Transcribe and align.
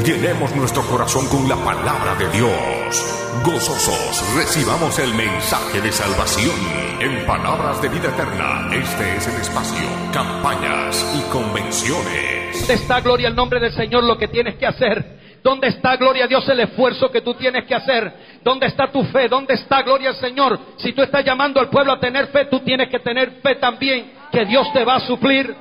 Llenemos 0.00 0.56
nuestro 0.56 0.82
corazón 0.84 1.28
con 1.28 1.48
la 1.48 1.54
palabra 1.56 2.16
de 2.16 2.26
Dios. 2.30 3.18
Gozosos 3.44 4.34
recibamos 4.34 4.98
el 4.98 5.14
mensaje 5.14 5.80
de 5.80 5.92
salvación 5.92 6.56
en 6.98 7.24
Palabras 7.26 7.80
de 7.82 7.88
Vida 7.88 8.08
Eterna. 8.08 8.70
Este 8.72 9.16
es 9.16 9.28
el 9.28 9.40
espacio, 9.40 9.86
campañas 10.12 11.06
y 11.14 11.30
convenciones. 11.30 12.58
¿Dónde 12.58 12.74
está, 12.74 13.00
gloria 13.00 13.28
al 13.28 13.36
nombre 13.36 13.60
del 13.60 13.72
Señor, 13.74 14.02
lo 14.02 14.16
que 14.16 14.28
tienes 14.28 14.56
que 14.56 14.66
hacer? 14.66 15.20
¿Dónde 15.44 15.68
está, 15.68 15.96
gloria 15.96 16.24
a 16.24 16.28
Dios, 16.28 16.48
el 16.48 16.60
esfuerzo 16.60 17.10
que 17.10 17.20
tú 17.20 17.34
tienes 17.34 17.64
que 17.66 17.74
hacer? 17.74 18.40
¿Dónde 18.42 18.66
está 18.66 18.90
tu 18.90 19.04
fe? 19.04 19.28
¿Dónde 19.28 19.54
está, 19.54 19.82
gloria 19.82 20.08
al 20.08 20.16
Señor? 20.16 20.58
Si 20.78 20.92
tú 20.94 21.02
estás 21.02 21.24
llamando 21.24 21.60
al 21.60 21.68
pueblo 21.68 21.92
a 21.92 22.00
tener 22.00 22.28
fe, 22.28 22.46
tú 22.46 22.60
tienes 22.60 22.88
que 22.88 22.98
tener 22.98 23.40
fe 23.42 23.56
también, 23.56 24.10
que 24.32 24.46
Dios 24.46 24.72
te 24.72 24.84
va 24.84 24.96
a 24.96 25.06
suplir. 25.06 25.54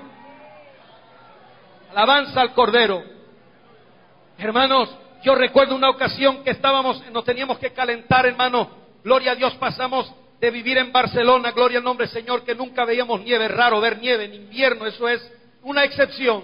Alabanza 1.94 2.42
al 2.42 2.54
Cordero. 2.54 3.21
Hermanos, 4.42 4.90
yo 5.24 5.36
recuerdo 5.36 5.76
una 5.76 5.92
ocasión 5.92 6.44
que 6.44 6.50
estábamos, 6.50 7.00
nos 7.12 7.24
teníamos 7.24 7.60
que 7.60 7.74
calentar, 7.74 8.26
hermano. 8.26 8.72
Gloria 9.04 9.34
a 9.34 9.36
Dios, 9.36 9.54
pasamos 9.56 10.12
de 10.40 10.50
vivir 10.50 10.80
en 10.80 10.92
Barcelona, 10.92 11.52
gloria 11.52 11.78
al 11.78 11.84
nombre 11.84 12.08
del 12.08 12.14
Señor, 12.14 12.44
que 12.44 12.56
nunca 12.56 12.84
veíamos 12.84 13.22
nieve, 13.22 13.48
raro 13.48 13.80
ver 13.80 14.00
nieve 14.00 14.26
en 14.26 14.34
invierno, 14.34 14.88
eso 14.88 15.08
es 15.08 15.22
una 15.62 15.84
excepción. 15.84 16.44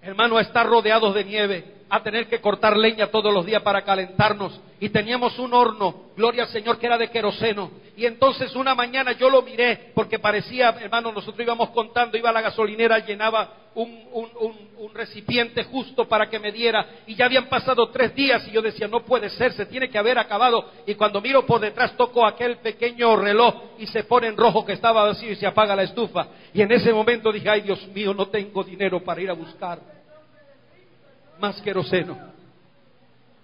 Hermano, 0.00 0.36
a 0.36 0.42
estar 0.42 0.64
rodeados 0.64 1.12
de 1.12 1.24
nieve 1.24 1.64
a 1.88 2.02
tener 2.02 2.28
que 2.28 2.40
cortar 2.40 2.76
leña 2.76 3.08
todos 3.08 3.32
los 3.32 3.46
días 3.46 3.62
para 3.62 3.82
calentarnos. 3.82 4.60
Y 4.80 4.88
teníamos 4.88 5.38
un 5.38 5.54
horno, 5.54 6.02
gloria 6.16 6.44
al 6.44 6.48
Señor, 6.50 6.78
que 6.78 6.86
era 6.86 6.98
de 6.98 7.10
queroseno. 7.10 7.70
Y 7.96 8.04
entonces 8.04 8.54
una 8.54 8.74
mañana 8.74 9.12
yo 9.12 9.30
lo 9.30 9.40
miré, 9.40 9.90
porque 9.94 10.18
parecía, 10.18 10.68
hermano, 10.80 11.12
nosotros 11.12 11.42
íbamos 11.42 11.70
contando, 11.70 12.18
iba 12.18 12.28
a 12.28 12.32
la 12.32 12.42
gasolinera, 12.42 12.98
llenaba 12.98 13.54
un, 13.74 14.92
recipiente 14.92 15.64
justo 15.64 16.06
para 16.06 16.28
que 16.28 16.38
me 16.38 16.52
diera. 16.52 16.86
Y 17.06 17.14
ya 17.14 17.24
habían 17.24 17.46
pasado 17.46 17.88
tres 17.88 18.14
días 18.14 18.46
y 18.48 18.50
yo 18.50 18.60
decía, 18.60 18.86
no 18.86 19.02
puede 19.04 19.30
ser, 19.30 19.54
se 19.54 19.64
tiene 19.64 19.88
que 19.88 19.96
haber 19.96 20.18
acabado. 20.18 20.70
Y 20.86 20.94
cuando 20.94 21.22
miro 21.22 21.46
por 21.46 21.60
detrás, 21.60 21.96
toco 21.96 22.26
aquel 22.26 22.58
pequeño 22.58 23.16
reloj 23.16 23.54
y 23.78 23.86
se 23.86 24.04
pone 24.04 24.26
en 24.26 24.36
rojo 24.36 24.64
que 24.64 24.74
estaba 24.74 25.04
vacío 25.04 25.32
y 25.32 25.36
se 25.36 25.46
apaga 25.46 25.74
la 25.74 25.84
estufa. 25.84 26.28
Y 26.52 26.60
en 26.60 26.72
ese 26.72 26.92
momento 26.92 27.32
dije, 27.32 27.48
ay 27.48 27.62
Dios 27.62 27.86
mío, 27.88 28.12
no 28.12 28.26
tengo 28.28 28.62
dinero 28.62 29.02
para 29.02 29.22
ir 29.22 29.30
a 29.30 29.34
buscar 29.34 29.80
más 31.38 31.60
queroseno. 31.62 32.18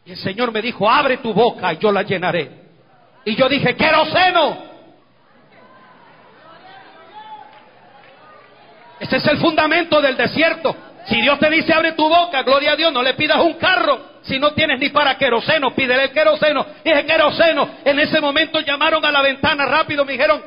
Y 0.04 0.12
el 0.12 0.18
Señor 0.18 0.52
me 0.52 0.60
dijo, 0.60 0.88
abre 0.90 1.18
tu 1.18 1.32
boca 1.32 1.72
y 1.72 1.78
yo 1.78 1.90
la 1.90 2.02
llenaré. 2.02 2.61
Y 3.24 3.36
yo 3.36 3.48
dije, 3.48 3.76
queroseno. 3.76 4.72
Ese 8.98 9.16
es 9.16 9.26
el 9.26 9.38
fundamento 9.38 10.00
del 10.00 10.16
desierto. 10.16 10.74
Si 11.06 11.20
Dios 11.20 11.38
te 11.38 11.50
dice, 11.50 11.72
abre 11.72 11.92
tu 11.92 12.08
boca, 12.08 12.42
gloria 12.42 12.72
a 12.72 12.76
Dios, 12.76 12.92
no 12.92 13.02
le 13.02 13.14
pidas 13.14 13.38
un 13.38 13.54
carro. 13.54 14.12
Si 14.22 14.38
no 14.38 14.52
tienes 14.52 14.78
ni 14.78 14.90
para 14.90 15.18
queroseno, 15.18 15.74
pídele 15.74 16.04
el 16.04 16.12
queroseno. 16.12 16.64
Dije 16.84 17.04
queroseno. 17.04 17.68
En 17.84 17.98
ese 17.98 18.20
momento 18.20 18.60
llamaron 18.60 19.04
a 19.04 19.10
la 19.10 19.20
ventana 19.20 19.66
rápido. 19.66 20.04
Me 20.04 20.12
dijeron, 20.12 20.40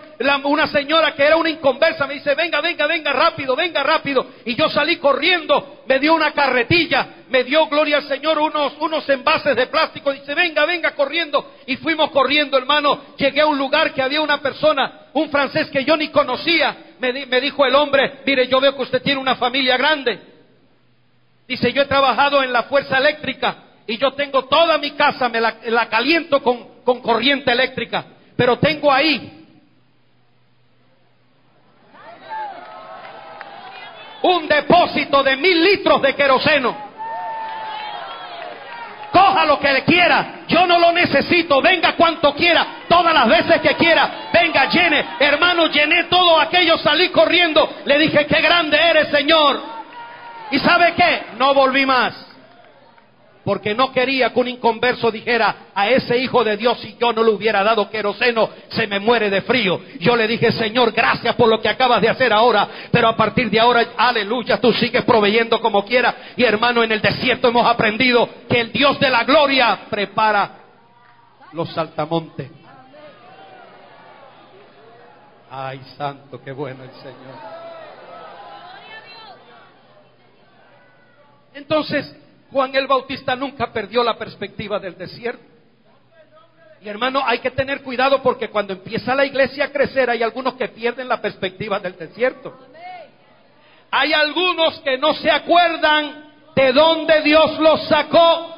una 0.46 0.68
señora 0.68 1.14
que 1.14 1.24
era 1.24 1.36
una 1.36 1.50
inconversa, 1.50 2.08
me 2.08 2.14
dice, 2.14 2.36
venga, 2.36 2.62
venga, 2.62 2.88
venga 2.88 3.12
rápido, 3.12 3.54
venga 3.54 3.84
rápido. 3.84 4.26
Y 4.46 4.56
yo 4.56 4.70
salí 4.70 4.96
corriendo. 4.96 5.82
Me 5.88 6.00
dio 6.00 6.16
una 6.16 6.32
carretilla. 6.32 7.08
Me 7.28 7.44
dio, 7.44 7.68
gloria 7.68 7.98
al 7.98 8.08
Señor, 8.08 8.40
unos, 8.40 8.74
unos 8.80 9.10
envases 9.10 9.58
de 9.58 9.68
plástico. 9.68 10.14
Dice, 10.14 10.34
venga, 10.34 10.66
venga 10.66 10.92
corriendo. 10.92 11.52
Y 11.66 11.76
fuimos 11.76 12.12
corriendo, 12.12 12.58
hermano. 12.58 13.02
Llegué 13.18 13.42
a 13.42 13.46
un 13.46 13.58
lugar 13.58 13.94
que 13.94 14.02
había 14.02 14.22
una 14.22 14.40
persona, 14.40 15.08
un 15.12 15.30
francés 15.30 15.70
que 15.70 15.84
yo 15.84 15.98
ni 15.98 16.08
conocía. 16.10 16.78
Me, 17.00 17.26
me 17.26 17.42
dijo 17.42 17.66
el 17.66 17.76
hombre, 17.76 18.20
mire, 18.26 18.48
yo 18.48 18.62
veo 18.62 18.74
que 18.74 18.84
usted 18.84 19.02
tiene 19.02 19.20
una 19.20 19.36
familia 19.36 19.76
grande. 19.76 20.35
Dice, 21.48 21.72
yo 21.72 21.84
he 21.84 21.86
trabajado 21.86 22.42
en 22.44 22.52
la 22.52 22.64
fuerza 22.64 22.98
eléctrica 22.98 23.56
y 23.86 23.98
yo 23.98 24.14
tengo 24.14 24.46
toda 24.46 24.78
mi 24.78 24.92
casa, 24.92 25.30
me 25.30 25.40
la, 25.40 25.90
caliento 25.90 26.42
con, 26.42 27.02
corriente 27.02 27.52
eléctrica, 27.52 28.04
pero 28.36 28.58
tengo 28.58 28.92
ahí 28.92 29.46
un 34.24 34.48
depósito 34.48 35.22
de 35.22 35.36
mil 35.38 35.64
litros 35.64 36.02
de 36.02 36.16
queroseno. 36.16 36.86
Coja 39.12 39.46
lo 39.46 39.60
que 39.60 39.72
le 39.72 39.84
quiera, 39.84 40.46
yo 40.48 40.66
no 40.66 40.80
lo 40.80 40.92
necesito, 40.92 41.62
venga 41.62 41.96
cuanto 41.96 42.34
quiera, 42.34 42.84
todas 42.90 43.14
las 43.14 43.30
veces 43.30 43.62
que 43.62 43.76
quiera, 43.76 44.30
venga, 44.34 44.68
llene, 44.68 45.06
hermano, 45.20 45.68
llené 45.68 46.06
todo 46.06 46.40
aquello, 46.40 46.78
salí 46.80 47.10
corriendo, 47.10 47.70
le 47.86 48.00
dije, 48.00 48.26
qué 48.26 48.42
grande 48.42 48.78
eres, 48.78 49.10
Señor. 49.10 49.75
¿Y 50.52 50.60
sabe 50.60 50.94
qué? 50.96 51.38
No 51.38 51.54
volví 51.54 51.86
más. 51.86 52.36
Porque 53.44 53.76
no 53.76 53.92
quería 53.92 54.34
que 54.34 54.40
un 54.40 54.48
inconverso 54.48 55.12
dijera 55.12 55.68
a 55.76 55.88
ese 55.88 56.18
hijo 56.18 56.44
de 56.44 56.58
Dios, 56.58 56.80
si 56.80 56.98
yo 57.00 57.14
no 57.14 57.24
le 57.24 57.30
hubiera 57.30 57.64
dado 57.64 57.92
queroseno, 57.92 58.50
se 58.70 58.88
me 58.88 59.00
muere 59.00 59.30
de 59.30 59.42
frío. 59.44 59.80
Yo 60.00 60.16
le 60.16 60.28
dije, 60.28 60.52
Señor, 60.52 60.92
gracias 60.94 61.36
por 61.36 61.48
lo 61.48 61.62
que 61.62 61.70
acabas 61.70 62.02
de 62.02 62.10
hacer 62.10 62.34
ahora, 62.34 62.68
pero 62.92 63.08
a 63.08 63.16
partir 63.16 63.52
de 63.52 63.60
ahora, 63.60 63.86
aleluya, 63.96 64.60
tú 64.60 64.74
sigues 64.74 65.04
proveyendo 65.04 65.62
como 65.62 65.86
quieras. 65.86 66.16
Y 66.36 66.44
hermano, 66.44 66.82
en 66.84 66.92
el 66.92 67.02
desierto 67.02 67.50
hemos 67.50 67.68
aprendido 67.68 68.28
que 68.50 68.62
el 68.62 68.72
Dios 68.72 69.00
de 69.00 69.12
la 69.12 69.24
gloria 69.24 69.82
prepara 69.92 70.52
los 71.54 71.70
saltamontes. 71.72 72.50
Ay, 75.52 75.80
santo, 75.96 76.42
qué 76.44 76.52
bueno 76.52 76.84
el 76.84 76.92
Señor. 77.02 77.65
Entonces, 81.56 82.14
Juan 82.52 82.76
el 82.76 82.86
Bautista 82.86 83.36
nunca 83.36 83.72
perdió 83.72 84.04
la 84.04 84.18
perspectiva 84.18 84.78
del 84.78 84.98
desierto. 84.98 85.44
Y 86.82 86.90
hermano, 86.90 87.24
hay 87.26 87.40
que 87.40 87.50
tener 87.50 87.82
cuidado 87.82 88.22
porque 88.22 88.50
cuando 88.50 88.74
empieza 88.74 89.16
la 89.16 89.26
iglesia 89.26 89.66
a 89.66 89.72
crecer 89.72 90.10
hay 90.10 90.22
algunos 90.22 90.54
que 90.56 90.68
pierden 90.68 91.08
la 91.08 91.20
perspectiva 91.20 91.80
del 91.80 91.98
desierto. 91.98 92.56
Hay 93.90 94.14
algunos 94.14 94.80
que 94.82 94.98
no 94.98 95.14
se 95.16 95.32
acuerdan 95.32 96.26
de 96.56 96.74
dónde 96.74 97.22
Dios 97.22 97.58
los 97.60 97.88
sacó. 97.88 98.54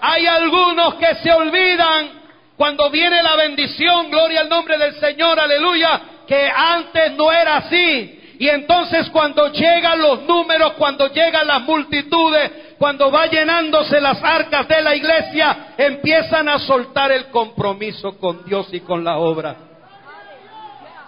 Hay 0.00 0.26
algunos 0.26 0.96
que 0.96 1.14
se 1.22 1.32
olvidan 1.32 2.24
cuando 2.56 2.90
viene 2.90 3.22
la 3.22 3.36
bendición, 3.36 4.10
gloria 4.10 4.40
al 4.40 4.48
nombre 4.48 4.76
del 4.76 4.94
Señor, 4.96 5.38
aleluya, 5.38 6.00
que 6.26 6.50
antes 6.54 7.12
no 7.12 7.30
era 7.32 7.58
así. 7.58 8.20
Y 8.38 8.48
entonces 8.48 9.08
cuando 9.10 9.52
llegan 9.52 10.00
los 10.00 10.22
números, 10.22 10.72
cuando 10.72 11.08
llegan 11.08 11.46
las 11.46 11.62
multitudes, 11.62 12.50
cuando 12.78 13.10
va 13.10 13.26
llenándose 13.26 14.00
las 14.00 14.22
arcas 14.22 14.66
de 14.66 14.82
la 14.82 14.94
iglesia, 14.94 15.74
empiezan 15.78 16.48
a 16.48 16.58
soltar 16.58 17.12
el 17.12 17.26
compromiso 17.26 18.18
con 18.18 18.44
Dios 18.44 18.68
y 18.72 18.80
con 18.80 19.04
la 19.04 19.18
obra. 19.18 19.56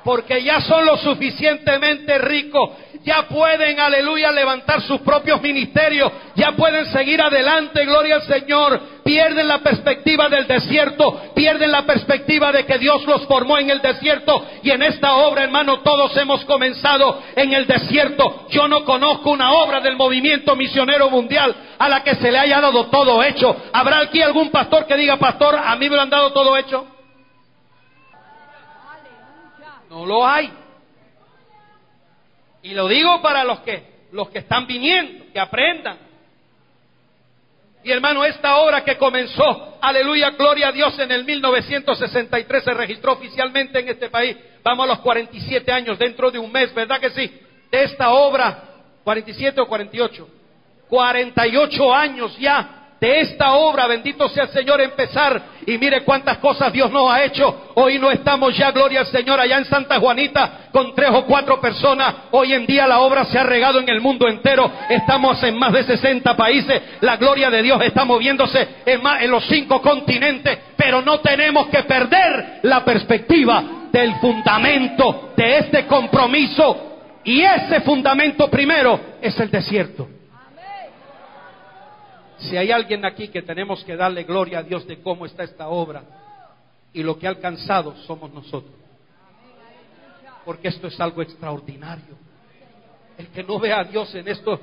Porque 0.05 0.43
ya 0.43 0.61
son 0.61 0.87
lo 0.87 0.97
suficientemente 0.99 2.17
ricos, 2.19 2.71
ya 3.07 3.29
pueden, 3.29 3.79
aleluya, 3.79 4.33
levantar 4.33 4.83
sus 4.83 5.01
propios 5.03 5.41
ministerios, 5.41 6.11
ya 6.35 6.57
pueden 6.57 6.87
seguir 6.87 7.23
adelante, 7.23 7.85
gloria 7.85 8.17
al 8.17 8.23
Señor, 8.23 8.81
pierden 9.05 9.47
la 9.47 9.59
perspectiva 9.59 10.29
del 10.29 10.49
desierto, 10.49 11.31
pierden 11.33 11.71
la 11.71 11.87
perspectiva 11.87 12.51
de 12.51 12.67
que 12.67 12.79
Dios 12.79 13.07
los 13.07 13.25
formó 13.29 13.59
en 13.59 13.71
el 13.71 13.81
desierto 13.81 14.45
y 14.61 14.71
en 14.73 14.83
esta 14.83 15.15
obra, 15.15 15.45
hermano, 15.45 15.83
todos 15.83 16.17
hemos 16.17 16.45
comenzado 16.47 17.23
en 17.37 17.53
el 17.53 17.69
desierto. 17.69 18.49
Yo 18.51 18.67
no 18.67 18.85
conozco 18.85 19.31
una 19.31 19.53
obra 19.53 19.81
del 19.81 19.95
movimiento 19.95 20.57
misionero 20.57 21.09
mundial 21.09 21.55
a 21.79 21.89
la 21.89 22.03
que 22.03 22.17
se 22.17 22.33
le 22.33 22.39
haya 22.39 22.61
dado 22.61 22.87
todo 22.87 23.23
hecho. 23.23 23.57
¿Habrá 23.73 24.01
aquí 24.01 24.21
algún 24.21 24.51
pastor 24.51 24.85
que 24.85 24.97
diga, 24.97 25.17
pastor, 25.17 25.55
a 25.55 25.77
mí 25.77 25.89
me 25.89 25.95
lo 25.95 26.03
han 26.03 26.11
dado 26.11 26.33
todo 26.33 26.57
hecho? 26.57 26.85
No 29.89 30.05
lo 30.05 30.27
hay. 30.27 30.66
Y 32.67 32.75
lo 32.75 32.89
digo 32.89 33.23
para 33.23 33.45
los 33.45 33.61
que 33.61 33.95
los 34.11 34.29
que 34.31 34.41
están 34.41 34.67
viniendo, 34.67 35.27
que 35.33 35.39
aprendan. 35.39 35.99
Y 37.85 37.93
hermano, 37.93 38.25
esta 38.25 38.57
obra 38.57 38.83
que 38.83 38.97
comenzó, 38.97 39.79
aleluya, 39.81 40.31
gloria 40.31 40.69
a 40.69 40.73
Dios, 40.73 40.99
en 40.99 41.13
el 41.13 41.25
1963 41.25 42.65
se 42.65 42.75
registró 42.75 43.13
oficialmente 43.13 43.79
en 43.79 43.89
este 43.89 44.09
país. 44.11 44.37
Vamos 44.65 44.85
a 44.85 44.89
los 44.89 44.99
47 44.99 45.71
años, 45.71 45.97
dentro 45.97 46.33
de 46.33 46.41
un 46.41 46.51
mes, 46.51 46.75
¿verdad 46.75 46.99
que 46.99 47.11
sí? 47.11 47.41
De 47.71 47.85
esta 47.85 48.11
obra, 48.11 48.65
47 49.05 49.61
o 49.61 49.69
48. 49.69 50.29
48 50.89 51.95
años 51.95 52.37
ya 52.39 52.76
de 53.01 53.21
esta 53.21 53.53
obra, 53.55 53.87
bendito 53.87 54.29
sea 54.29 54.45
el 54.45 54.51
Señor, 54.51 54.81
empezar. 54.81 55.41
Y 55.67 55.77
mire 55.77 56.03
cuántas 56.03 56.39
cosas 56.39 56.73
Dios 56.73 56.91
nos 56.91 57.11
ha 57.11 57.25
hecho. 57.25 57.73
Hoy 57.75 57.99
no 57.99 58.11
estamos 58.11 58.57
ya, 58.57 58.71
gloria 58.71 59.01
al 59.01 59.07
Señor, 59.07 59.39
allá 59.39 59.59
en 59.59 59.67
Santa 59.67 59.99
Juanita 59.99 60.69
con 60.73 60.95
tres 60.95 61.11
o 61.13 61.27
cuatro 61.27 61.61
personas. 61.61 62.15
Hoy 62.31 62.55
en 62.55 62.67
día 62.67 62.87
la 62.87 63.01
obra 63.01 63.25
se 63.27 63.39
ha 63.39 63.43
regado 63.43 63.81
en 63.81 63.89
el 63.89 64.01
mundo 64.01 64.29
entero. 64.29 64.71
Estamos 64.89 65.43
en 65.43 65.59
más 65.59 65.73
de 65.73 65.85
60 65.85 66.37
países. 66.37 66.83
La 67.01 67.17
gloria 67.17 67.51
de 67.51 67.63
Dios 67.63 67.83
está 67.83 68.05
moviéndose 68.05 68.67
en, 68.87 69.03
más, 69.03 69.23
en 69.23 69.31
los 69.31 69.45
cinco 69.47 69.83
continentes. 69.83 70.59
Pero 70.77 71.03
no 71.03 71.21
tenemos 71.21 71.67
que 71.67 71.83
perder 71.83 72.61
la 72.63 72.85
perspectiva 72.85 73.89
del 73.93 74.15
fundamento 74.17 75.33
de 75.37 75.59
este 75.59 75.87
compromiso. 75.87 76.95
Y 77.25 77.43
ese 77.43 77.81
fundamento 77.83 78.49
primero 78.49 78.99
es 79.21 79.39
el 79.39 79.51
desierto. 79.51 80.16
Si 82.39 82.57
hay 82.57 82.71
alguien 82.71 83.05
aquí 83.05 83.29
que 83.29 83.43
tenemos 83.43 83.83
que 83.85 83.97
darle 83.97 84.25
gloria 84.25 84.59
a 84.59 84.63
Dios 84.63 84.87
de 84.87 85.01
cómo 85.01 85.27
está 85.27 85.45
esta 85.45 85.69
obra 85.69 86.03
y 86.93 87.03
lo 87.03 87.19
que 87.19 87.27
ha 87.27 87.31
alcanzado 87.31 87.97
somos 88.07 88.33
nosotros. 88.33 88.75
Porque 90.45 90.69
esto 90.69 90.87
es 90.87 91.01
algo 91.01 91.23
extraordinario. 91.23 92.17
El 93.19 93.29
que 93.29 93.43
no 93.43 93.59
ve 93.59 93.73
a 93.73 93.85
Dios 93.85 94.15
en 94.15 94.29
esto 94.29 94.61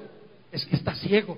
es 0.52 0.66
que 0.66 0.75
está 0.75 0.96
ciego. 0.96 1.38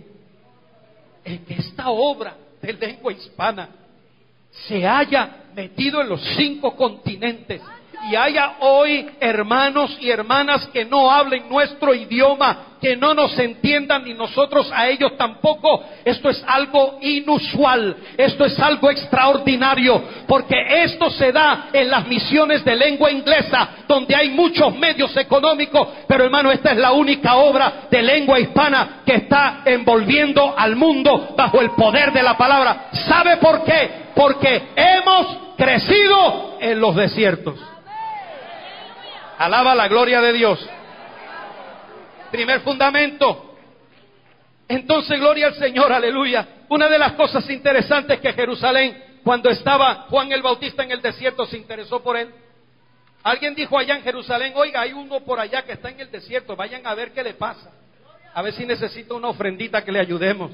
El 1.24 1.40
que 1.46 1.56
esta 1.56 1.90
obra 1.90 2.38
de 2.62 2.74
lengua 2.74 3.14
hispana 3.14 3.70
se 4.68 4.86
haya 4.86 5.46
metido 5.56 6.02
en 6.02 6.10
los 6.10 6.22
cinco 6.38 6.76
continentes 6.76 7.62
y 8.10 8.16
haya 8.16 8.56
hoy 8.60 9.10
hermanos 9.20 9.98
y 10.00 10.10
hermanas 10.10 10.68
que 10.68 10.86
no 10.86 11.12
hablen 11.12 11.50
nuestro 11.50 11.94
idioma, 11.94 12.76
que 12.82 12.96
no 12.96 13.14
nos 13.14 13.38
entiendan 13.40 14.04
ni 14.04 14.14
nosotros 14.14 14.72
a 14.72 14.88
ellos 14.88 15.18
tampoco, 15.18 15.84
esto 16.04 16.30
es 16.30 16.44
algo 16.48 17.00
inusual, 17.02 17.96
esto 18.18 18.46
es 18.46 18.60
algo 18.60 18.92
extraordinario, 18.92 20.04
porque 20.28 20.84
esto 20.84 21.10
se 21.10 21.32
da 21.32 21.70
en 21.74 21.90
las 21.90 22.08
misiones 22.08 22.64
de 22.64 22.76
lengua 22.76 23.12
inglesa, 23.12 23.70
donde 23.88 24.16
hay 24.16 24.30
muchos 24.30 24.76
medios 24.78 25.16
económicos, 25.18 25.88
pero 26.08 26.26
hermano, 26.26 26.52
esta 26.52 26.72
es 26.72 26.78
la 26.78 26.92
única 26.92 27.36
obra 27.38 27.88
de 27.90 28.02
lengua 28.02 28.40
hispana 28.40 29.02
que 29.06 29.16
está 29.16 29.62
envolviendo 29.66 30.54
al 30.56 30.76
mundo 30.76 31.34
bajo 31.36 31.62
el 31.62 31.72
poder 31.72 32.14
de 32.14 32.24
la 32.24 32.38
palabra. 32.38 32.90
¿Sabe 33.08 33.38
por 33.38 33.64
qué? 33.64 34.12
Porque 34.16 34.70
hemos 34.76 35.56
crecido 35.58 36.58
en 36.60 36.80
los 36.80 36.96
desiertos. 36.96 37.75
Alaba 39.38 39.76
la 39.76 39.88
gloria 39.88 40.22
de 40.22 40.34
Dios. 40.34 40.70
Primer 42.32 42.62
fundamento. 42.62 43.56
Entonces, 44.68 45.20
gloria 45.20 45.48
al 45.48 45.56
Señor, 45.56 45.92
aleluya. 45.92 46.48
Una 46.70 46.88
de 46.90 46.98
las 46.98 47.14
cosas 47.14 47.48
interesantes 47.50 48.20
que 48.20 48.34
Jerusalén, 48.34 49.20
cuando 49.24 49.50
estaba 49.50 50.08
Juan 50.10 50.32
el 50.32 50.42
Bautista 50.42 50.84
en 50.84 50.92
el 50.92 51.02
desierto, 51.02 51.46
se 51.46 51.58
interesó 51.58 52.02
por 52.02 52.18
él. 52.18 52.30
Alguien 53.24 53.56
dijo 53.56 53.78
allá 53.78 53.96
en 53.96 54.04
Jerusalén, 54.04 54.54
oiga, 54.56 54.82
hay 54.82 54.94
uno 54.94 55.20
por 55.22 55.40
allá 55.40 55.64
que 55.64 55.74
está 55.74 55.90
en 55.90 56.00
el 56.00 56.12
desierto, 56.12 56.56
vayan 56.56 56.86
a 56.86 56.94
ver 56.94 57.12
qué 57.12 57.24
le 57.24 57.34
pasa. 57.34 57.72
A 58.34 58.42
ver 58.42 58.54
si 58.54 58.66
necesita 58.66 59.14
una 59.14 59.30
ofrendita 59.30 59.84
que 59.84 59.92
le 59.92 60.00
ayudemos. 60.00 60.52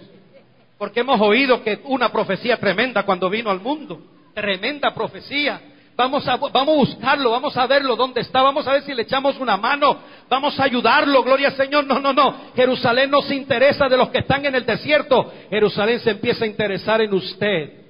Porque 0.78 1.02
hemos 1.02 1.20
oído 1.22 1.64
que 1.64 1.82
una 1.86 2.12
profecía 2.12 2.58
tremenda 2.58 3.04
cuando 3.04 3.30
vino 3.30 3.50
al 3.50 3.60
mundo. 3.60 4.02
Tremenda 4.34 4.94
profecía. 4.94 5.62
Vamos 6.02 6.28
a, 6.28 6.36
vamos 6.36 6.56
a 6.56 6.78
buscarlo, 6.78 7.30
vamos 7.30 7.56
a 7.56 7.68
verlo 7.68 7.96
dónde 7.96 8.22
está, 8.22 8.42
vamos 8.42 8.68
a 8.68 8.74
ver 8.74 8.82
si 8.82 8.92
le 8.92 9.04
echamos 9.04 9.40
una 9.40 9.56
mano, 9.56 10.00
vamos 10.28 10.60
a 10.60 10.64
ayudarlo, 10.64 11.22
gloria 11.22 11.50
al 11.50 11.56
Señor. 11.56 11.86
No, 11.86 12.00
no, 12.00 12.12
no. 12.12 12.52
Jerusalén 12.56 13.12
no 13.12 13.22
se 13.22 13.36
interesa 13.36 13.88
de 13.88 13.98
los 13.98 14.10
que 14.10 14.18
están 14.18 14.44
en 14.44 14.56
el 14.56 14.66
desierto. 14.66 15.32
Jerusalén 15.52 16.00
se 16.00 16.10
empieza 16.10 16.44
a 16.44 16.48
interesar 16.48 17.02
en 17.02 17.14
usted. 17.14 17.82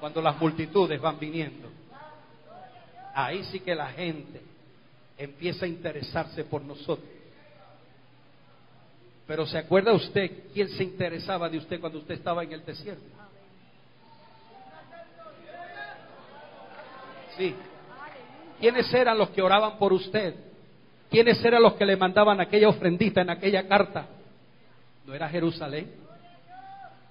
Cuando 0.00 0.22
las 0.22 0.40
multitudes 0.40 0.98
van 0.98 1.18
viniendo. 1.18 1.68
Ahí 3.14 3.44
sí 3.44 3.60
que 3.60 3.74
la 3.74 3.88
gente 3.88 4.40
empieza 5.18 5.66
a 5.66 5.68
interesarse 5.68 6.44
por 6.44 6.62
nosotros. 6.62 7.10
Pero 9.26 9.46
¿se 9.46 9.58
acuerda 9.58 9.92
usted 9.92 10.44
quién 10.54 10.70
se 10.70 10.82
interesaba 10.82 11.50
de 11.50 11.58
usted 11.58 11.78
cuando 11.78 11.98
usted 11.98 12.14
estaba 12.14 12.42
en 12.42 12.52
el 12.52 12.64
desierto? 12.64 13.23
Sí. 17.36 17.54
¿Quiénes 18.60 18.92
eran 18.94 19.18
los 19.18 19.30
que 19.30 19.42
oraban 19.42 19.78
por 19.78 19.92
usted? 19.92 20.34
¿Quiénes 21.10 21.44
eran 21.44 21.62
los 21.62 21.74
que 21.74 21.86
le 21.86 21.96
mandaban 21.96 22.40
aquella 22.40 22.68
ofrendita 22.68 23.20
en 23.20 23.30
aquella 23.30 23.66
carta? 23.68 24.06
¿No 25.06 25.14
era 25.14 25.28
Jerusalén? 25.28 25.92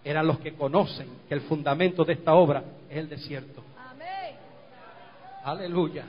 Eran 0.04 0.28
los 0.28 0.40
que 0.40 0.54
conocen 0.54 1.08
que 1.28 1.34
el 1.34 1.42
fundamento 1.42 2.04
de 2.04 2.14
esta 2.14 2.34
obra 2.34 2.64
es 2.90 2.98
el 2.98 3.10
desierto. 3.10 3.64
Aleluya. 5.44 6.06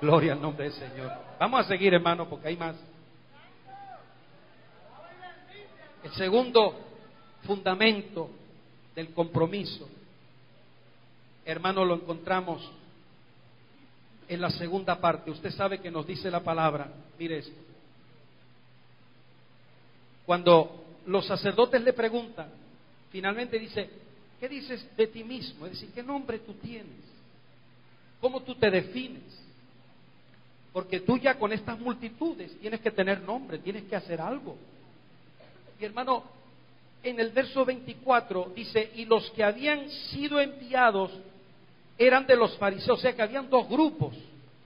Gloria 0.00 0.32
al 0.32 0.42
nombre 0.42 0.64
del 0.64 0.72
Señor. 0.72 1.12
Vamos 1.38 1.60
a 1.60 1.68
seguir, 1.68 1.94
hermano, 1.94 2.28
porque 2.28 2.48
hay 2.48 2.56
más. 2.56 2.76
El 6.02 6.10
segundo 6.12 6.74
fundamento 7.44 8.30
del 8.94 9.12
compromiso, 9.12 9.88
hermano, 11.44 11.84
lo 11.84 11.94
encontramos 11.94 12.70
en 14.30 14.40
la 14.40 14.50
segunda 14.50 15.00
parte. 15.00 15.28
Usted 15.28 15.50
sabe 15.50 15.80
que 15.80 15.90
nos 15.90 16.06
dice 16.06 16.30
la 16.30 16.40
palabra. 16.40 16.88
Mire 17.18 17.38
esto. 17.38 17.60
Cuando 20.24 20.84
los 21.06 21.26
sacerdotes 21.26 21.82
le 21.82 21.92
preguntan, 21.92 22.48
finalmente 23.10 23.58
dice, 23.58 23.90
¿qué 24.38 24.48
dices 24.48 24.86
de 24.96 25.08
ti 25.08 25.24
mismo? 25.24 25.66
Es 25.66 25.72
decir, 25.72 25.90
¿qué 25.92 26.04
nombre 26.04 26.38
tú 26.38 26.54
tienes? 26.54 27.10
¿Cómo 28.20 28.40
tú 28.42 28.54
te 28.54 28.70
defines? 28.70 29.42
Porque 30.72 31.00
tú 31.00 31.18
ya 31.18 31.36
con 31.36 31.52
estas 31.52 31.80
multitudes 31.80 32.56
tienes 32.60 32.80
que 32.80 32.92
tener 32.92 33.20
nombre, 33.22 33.58
tienes 33.58 33.82
que 33.84 33.96
hacer 33.96 34.20
algo. 34.20 34.56
Y 35.80 35.84
hermano, 35.84 36.22
en 37.02 37.18
el 37.18 37.30
verso 37.30 37.64
24 37.64 38.52
dice, 38.54 38.92
y 38.94 39.06
los 39.06 39.28
que 39.32 39.42
habían 39.42 39.90
sido 39.90 40.38
enviados 40.38 41.10
eran 42.00 42.26
de 42.26 42.34
los 42.34 42.56
fariseos, 42.56 42.98
o 42.98 43.02
sea 43.02 43.14
que 43.14 43.20
habían 43.20 43.50
dos 43.50 43.68
grupos. 43.68 44.16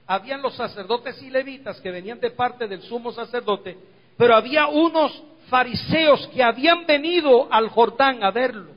Habían 0.07 0.41
los 0.41 0.55
sacerdotes 0.55 1.21
y 1.21 1.29
levitas 1.29 1.81
que 1.81 1.91
venían 1.91 2.19
de 2.19 2.31
parte 2.31 2.65
del 2.65 2.81
sumo 2.83 3.11
sacerdote, 3.11 3.77
pero 4.17 4.35
había 4.35 4.67
unos 4.67 5.21
fariseos 5.49 6.27
que 6.27 6.41
habían 6.41 6.85
venido 6.85 7.51
al 7.51 7.67
Jordán 7.69 8.23
a 8.23 8.31
verlo. 8.31 8.71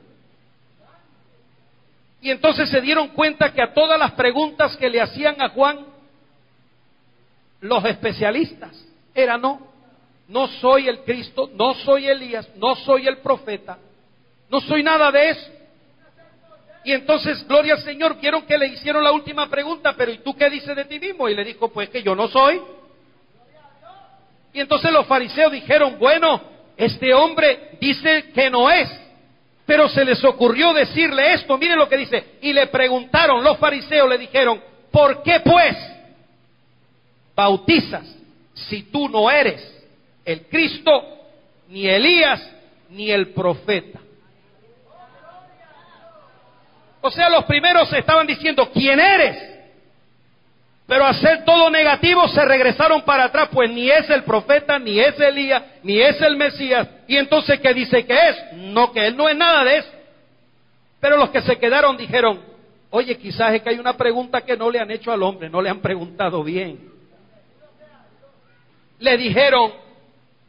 Y 2.21 2.31
entonces 2.31 2.69
se 2.69 2.81
dieron 2.81 3.09
cuenta 3.09 3.53
que 3.53 3.61
a 3.61 3.73
todas 3.73 3.97
las 3.97 4.11
preguntas 4.11 4.75
que 4.75 4.89
le 4.89 5.01
hacían 5.01 5.41
a 5.41 5.49
Juan, 5.49 5.85
los 7.61 7.85
especialistas, 7.85 8.75
era 9.15 9.37
no, 9.37 9.61
no 10.27 10.47
soy 10.47 10.89
el 10.89 10.99
Cristo, 11.03 11.49
no 11.53 11.73
soy 11.75 12.07
Elías, 12.07 12.49
no 12.57 12.75
soy 12.75 13.07
el 13.07 13.19
profeta, 13.19 13.77
no 14.49 14.59
soy 14.59 14.83
nada 14.83 15.11
de 15.11 15.29
eso. 15.29 15.58
Y 16.83 16.93
entonces, 16.93 17.45
gloria 17.47 17.73
al 17.73 17.81
Señor, 17.81 18.19
vieron 18.19 18.43
que 18.43 18.57
le 18.57 18.67
hicieron 18.67 19.03
la 19.03 19.11
última 19.11 19.49
pregunta, 19.49 19.93
pero 19.97 20.11
¿y 20.11 20.19
tú 20.19 20.35
qué 20.35 20.49
dices 20.49 20.75
de 20.75 20.85
ti 20.85 20.99
mismo? 20.99 21.27
Y 21.27 21.35
le 21.35 21.43
dijo, 21.43 21.69
pues 21.69 21.89
que 21.89 22.01
yo 22.01 22.15
no 22.15 22.27
soy. 22.27 22.61
Y 24.53 24.61
entonces 24.61 24.91
los 24.91 25.05
fariseos 25.05 25.51
dijeron, 25.51 25.97
bueno, 25.99 26.41
este 26.77 27.13
hombre 27.13 27.77
dice 27.79 28.31
que 28.33 28.49
no 28.49 28.69
es, 28.71 28.89
pero 29.65 29.87
se 29.89 30.03
les 30.03 30.23
ocurrió 30.23 30.73
decirle 30.73 31.33
esto, 31.33 31.57
miren 31.57 31.77
lo 31.77 31.87
que 31.87 31.97
dice, 31.97 32.37
y 32.41 32.53
le 32.53 32.67
preguntaron, 32.67 33.43
los 33.43 33.57
fariseos 33.57 34.09
le 34.09 34.17
dijeron, 34.17 34.61
¿por 34.91 35.21
qué 35.21 35.41
pues 35.41 35.75
bautizas 37.35 38.07
si 38.53 38.83
tú 38.83 39.07
no 39.09 39.29
eres 39.29 39.61
el 40.25 40.47
Cristo, 40.47 40.91
ni 41.67 41.87
Elías, 41.87 42.41
ni 42.89 43.11
el 43.11 43.27
profeta? 43.33 43.99
O 47.01 47.09
sea, 47.11 47.29
los 47.29 47.45
primeros 47.45 47.91
estaban 47.93 48.27
diciendo, 48.27 48.69
¿quién 48.73 48.99
eres? 48.99 49.59
Pero 50.85 51.05
al 51.05 51.15
ser 51.15 51.45
todo 51.45 51.69
negativo 51.69 52.27
se 52.29 52.43
regresaron 52.43 53.03
para 53.03 53.25
atrás, 53.25 53.49
pues 53.51 53.69
ni 53.69 53.89
es 53.89 54.09
el 54.09 54.23
profeta, 54.23 54.79
ni 54.79 54.99
es 54.99 55.17
Elías, 55.19 55.61
ni 55.83 55.99
es 56.01 56.19
el 56.19 56.35
Mesías. 56.35 56.87
Y 57.07 57.15
entonces, 57.15 57.59
¿qué 57.59 57.73
dice 57.73 58.05
que 58.05 58.13
es? 58.13 58.53
No, 58.53 58.91
que 58.91 59.05
él 59.05 59.15
no 59.15 59.29
es 59.29 59.37
nada 59.37 59.63
de 59.63 59.77
eso. 59.77 59.89
Pero 60.99 61.15
los 61.15 61.29
que 61.29 61.41
se 61.41 61.57
quedaron 61.57 61.95
dijeron, 61.95 62.41
oye, 62.89 63.15
quizás 63.17 63.53
es 63.53 63.61
que 63.61 63.69
hay 63.69 63.79
una 63.79 63.95
pregunta 63.95 64.41
que 64.41 64.57
no 64.57 64.71
le 64.71 64.79
han 64.79 64.89
hecho 64.89 65.11
al 65.11 65.21
hombre, 65.21 65.47
no 65.47 65.61
le 65.61 65.69
han 65.69 65.79
preguntado 65.79 66.43
bien. 66.43 66.89
Le 68.97 69.15
dijeron, 69.15 69.71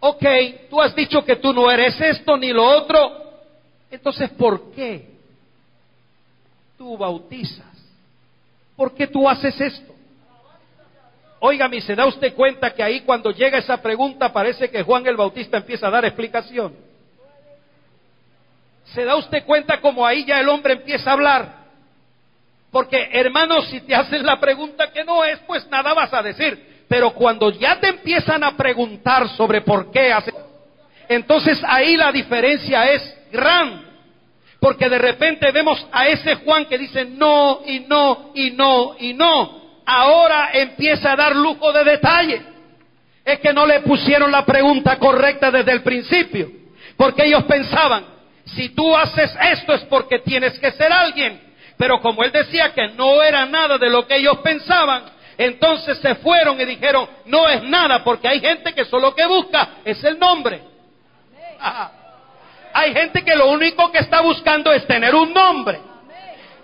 ok, 0.01 0.25
tú 0.71 0.81
has 0.81 0.97
dicho 0.97 1.23
que 1.23 1.37
tú 1.37 1.53
no 1.53 1.71
eres 1.71 2.01
esto 2.01 2.37
ni 2.39 2.51
lo 2.53 2.65
otro, 2.65 3.31
entonces 3.91 4.31
¿por 4.31 4.73
qué 4.73 5.10
tú 6.81 6.97
bautizas? 6.97 7.77
¿Por 8.75 8.95
qué 8.95 9.07
tú 9.07 9.29
haces 9.29 9.61
esto? 9.61 9.95
Óigame, 11.39 11.79
¿se 11.83 11.95
da 11.95 12.07
usted 12.07 12.35
cuenta 12.35 12.73
que 12.73 12.83
ahí 12.83 13.03
cuando 13.03 13.33
llega 13.33 13.59
esa 13.59 13.83
pregunta 13.83 14.33
parece 14.33 14.71
que 14.71 14.83
Juan 14.83 15.07
el 15.07 15.15
Bautista 15.15 15.59
empieza 15.59 15.89
a 15.89 15.91
dar 15.91 16.07
explicación? 16.07 16.75
¿Se 18.95 19.05
da 19.05 19.17
usted 19.17 19.45
cuenta 19.45 19.79
como 19.83 20.07
ahí 20.07 20.25
ya 20.25 20.41
el 20.41 20.49
hombre 20.49 20.73
empieza 20.73 21.11
a 21.11 21.13
hablar? 21.13 21.55
Porque 22.71 23.11
hermanos, 23.13 23.69
si 23.69 23.83
te 23.83 23.95
hacen 23.95 24.25
la 24.25 24.41
pregunta 24.41 24.91
que 24.91 25.05
no 25.05 25.23
es, 25.23 25.39
pues 25.41 25.69
nada 25.69 25.93
vas 25.93 26.15
a 26.15 26.23
decir. 26.23 26.85
Pero 26.89 27.13
cuando 27.13 27.51
ya 27.51 27.79
te 27.79 27.89
empiezan 27.89 28.43
a 28.43 28.57
preguntar 28.57 29.29
sobre 29.37 29.61
por 29.61 29.91
qué 29.91 30.15
hace, 30.15 30.33
entonces 31.11 31.63
ahí 31.63 31.99
la 31.99 32.11
diferencia 32.11 32.91
es 32.91 33.19
grande. 33.31 33.90
Porque 34.61 34.89
de 34.89 34.99
repente 34.99 35.51
vemos 35.53 35.87
a 35.91 36.09
ese 36.09 36.37
Juan 36.37 36.67
que 36.67 36.79
dice 36.79 37.05
no 37.07 37.61
y 37.65 37.81
no 37.81 38.33
y 38.35 38.51
no 38.51 38.95
y 38.99 39.15
no 39.15 39.61
ahora 39.91 40.51
empieza 40.53 41.13
a 41.13 41.17
dar 41.17 41.35
lujo 41.35 41.73
de 41.73 41.85
detalle. 41.85 42.43
Es 43.25 43.41
que 43.41 43.53
no 43.53 43.67
le 43.67 43.81
pusieron 43.81 44.31
la 44.31 44.45
pregunta 44.47 44.99
correcta 44.99 45.51
desde 45.51 45.73
el 45.73 45.83
principio, 45.83 46.51
porque 46.97 47.25
ellos 47.25 47.45
pensaban, 47.45 48.07
si 48.45 48.71
tú 48.71 48.97
haces 48.97 49.37
esto 49.53 49.75
es 49.75 49.83
porque 49.83 50.21
tienes 50.21 50.59
que 50.59 50.71
ser 50.73 50.93
alguien. 50.93 51.41
Pero 51.77 52.01
como 52.01 52.23
él 52.23 52.31
decía 52.31 52.73
que 52.73 52.89
no 52.89 53.23
era 53.23 53.47
nada 53.47 53.79
de 53.79 53.91
lo 53.91 54.07
que 54.07 54.17
ellos 54.17 54.39
pensaban, 54.39 55.05
entonces 55.39 55.99
se 55.99 56.17
fueron 56.17 56.61
y 56.61 56.65
dijeron, 56.67 57.09
no 57.27 57.49
es 57.49 57.63
nada, 57.63 58.05
porque 58.05 58.29
hay 58.29 58.41
gente 58.41 58.75
que 58.75 58.85
solo 58.85 59.15
que 59.15 59.27
busca 59.27 59.77
es 59.85 60.03
el 60.05 60.19
nombre. 60.19 60.61
Hay 62.73 62.95
gente 62.95 63.23
que 63.23 63.37
lo 63.37 63.51
único 63.51 63.91
que 63.91 63.99
está 63.99 64.21
buscando 64.21 64.73
es 64.73 64.87
tener 64.87 65.15
un 65.15 65.33
nombre. 65.33 65.81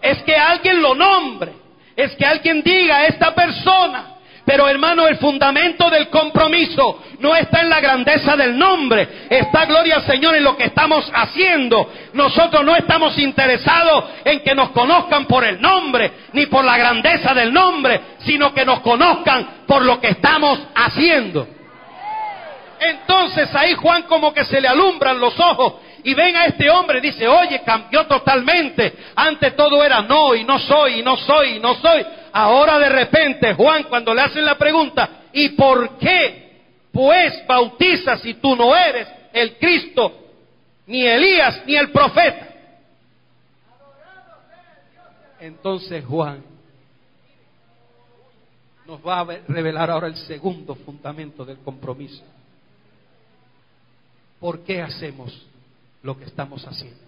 Es 0.02 0.22
que 0.22 0.36
alguien 0.36 0.80
lo 0.80 0.94
nombre 0.94 1.66
es 1.96 2.14
que 2.14 2.26
alguien 2.26 2.62
diga 2.62 2.98
a 2.98 3.06
esta 3.06 3.34
persona. 3.34 4.12
Pero 4.44 4.68
hermano, 4.68 5.08
el 5.08 5.16
fundamento 5.16 5.90
del 5.90 6.08
compromiso 6.08 7.02
no 7.18 7.34
está 7.34 7.62
en 7.62 7.68
la 7.68 7.80
grandeza 7.80 8.36
del 8.36 8.56
nombre, 8.56 9.26
está 9.28 9.64
gloria 9.64 9.96
al 9.96 10.06
Señor 10.06 10.36
en 10.36 10.44
lo 10.44 10.56
que 10.56 10.66
estamos 10.66 11.10
haciendo. 11.12 11.90
Nosotros 12.12 12.64
no 12.64 12.76
estamos 12.76 13.18
interesados 13.18 14.04
en 14.24 14.44
que 14.44 14.54
nos 14.54 14.70
conozcan 14.70 15.26
por 15.26 15.42
el 15.42 15.60
nombre, 15.60 16.12
ni 16.32 16.46
por 16.46 16.64
la 16.64 16.78
grandeza 16.78 17.34
del 17.34 17.52
nombre, 17.52 18.00
sino 18.18 18.54
que 18.54 18.64
nos 18.64 18.80
conozcan 18.80 19.64
por 19.66 19.84
lo 19.84 20.00
que 20.00 20.10
estamos 20.10 20.60
haciendo. 20.76 21.48
Entonces 22.78 23.52
ahí 23.52 23.74
Juan 23.74 24.02
como 24.02 24.32
que 24.32 24.44
se 24.44 24.60
le 24.60 24.68
alumbran 24.68 25.18
los 25.18 25.36
ojos 25.40 25.74
y 26.06 26.14
ven 26.14 26.36
a 26.36 26.44
este 26.44 26.70
hombre, 26.70 27.00
dice, 27.00 27.26
oye, 27.26 27.62
cambió 27.64 28.06
totalmente. 28.06 28.94
Antes 29.16 29.56
todo 29.56 29.82
era 29.82 30.02
no 30.02 30.36
y 30.36 30.44
no 30.44 30.56
soy 30.56 31.00
y 31.00 31.02
no 31.02 31.16
soy 31.16 31.56
y 31.56 31.58
no 31.58 31.74
soy. 31.74 32.06
Ahora 32.32 32.78
de 32.78 32.88
repente 32.88 33.54
Juan 33.54 33.82
cuando 33.88 34.14
le 34.14 34.22
hacen 34.22 34.44
la 34.44 34.56
pregunta, 34.56 35.22
¿y 35.32 35.48
por 35.50 35.98
qué 35.98 36.62
pues 36.92 37.44
bautizas 37.48 38.20
si 38.20 38.34
tú 38.34 38.54
no 38.54 38.76
eres 38.76 39.08
el 39.32 39.56
Cristo, 39.58 40.28
ni 40.86 41.04
Elías, 41.04 41.62
ni 41.66 41.74
el 41.74 41.90
profeta? 41.90 42.54
Entonces 45.40 46.04
Juan 46.04 46.40
nos 48.86 49.04
va 49.04 49.22
a 49.22 49.26
revelar 49.48 49.90
ahora 49.90 50.06
el 50.06 50.16
segundo 50.18 50.76
fundamento 50.76 51.44
del 51.44 51.58
compromiso. 51.58 52.22
¿Por 54.38 54.60
qué 54.60 54.80
hacemos 54.80 55.46
lo 56.06 56.16
que 56.16 56.24
estamos 56.24 56.64
haciendo. 56.64 57.00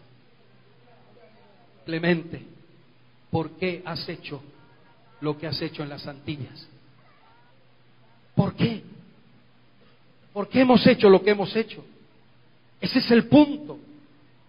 Clemente, 1.87 2.43
¿por 3.31 3.52
qué 3.52 3.81
has 3.85 4.07
hecho 4.09 4.43
lo 5.21 5.38
que 5.38 5.47
has 5.47 5.62
hecho 5.62 5.85
en 5.85 5.88
las 5.88 6.07
Antillas? 6.09 6.67
¿Por 8.35 8.55
qué? 8.55 8.83
¿Por 10.33 10.49
qué 10.49 10.61
hemos 10.61 10.85
hecho 10.85 11.09
lo 11.09 11.23
que 11.23 11.31
hemos 11.31 11.55
hecho? 11.55 11.85
Ese 12.81 12.99
es 12.99 13.11
el 13.12 13.28
punto. 13.28 13.78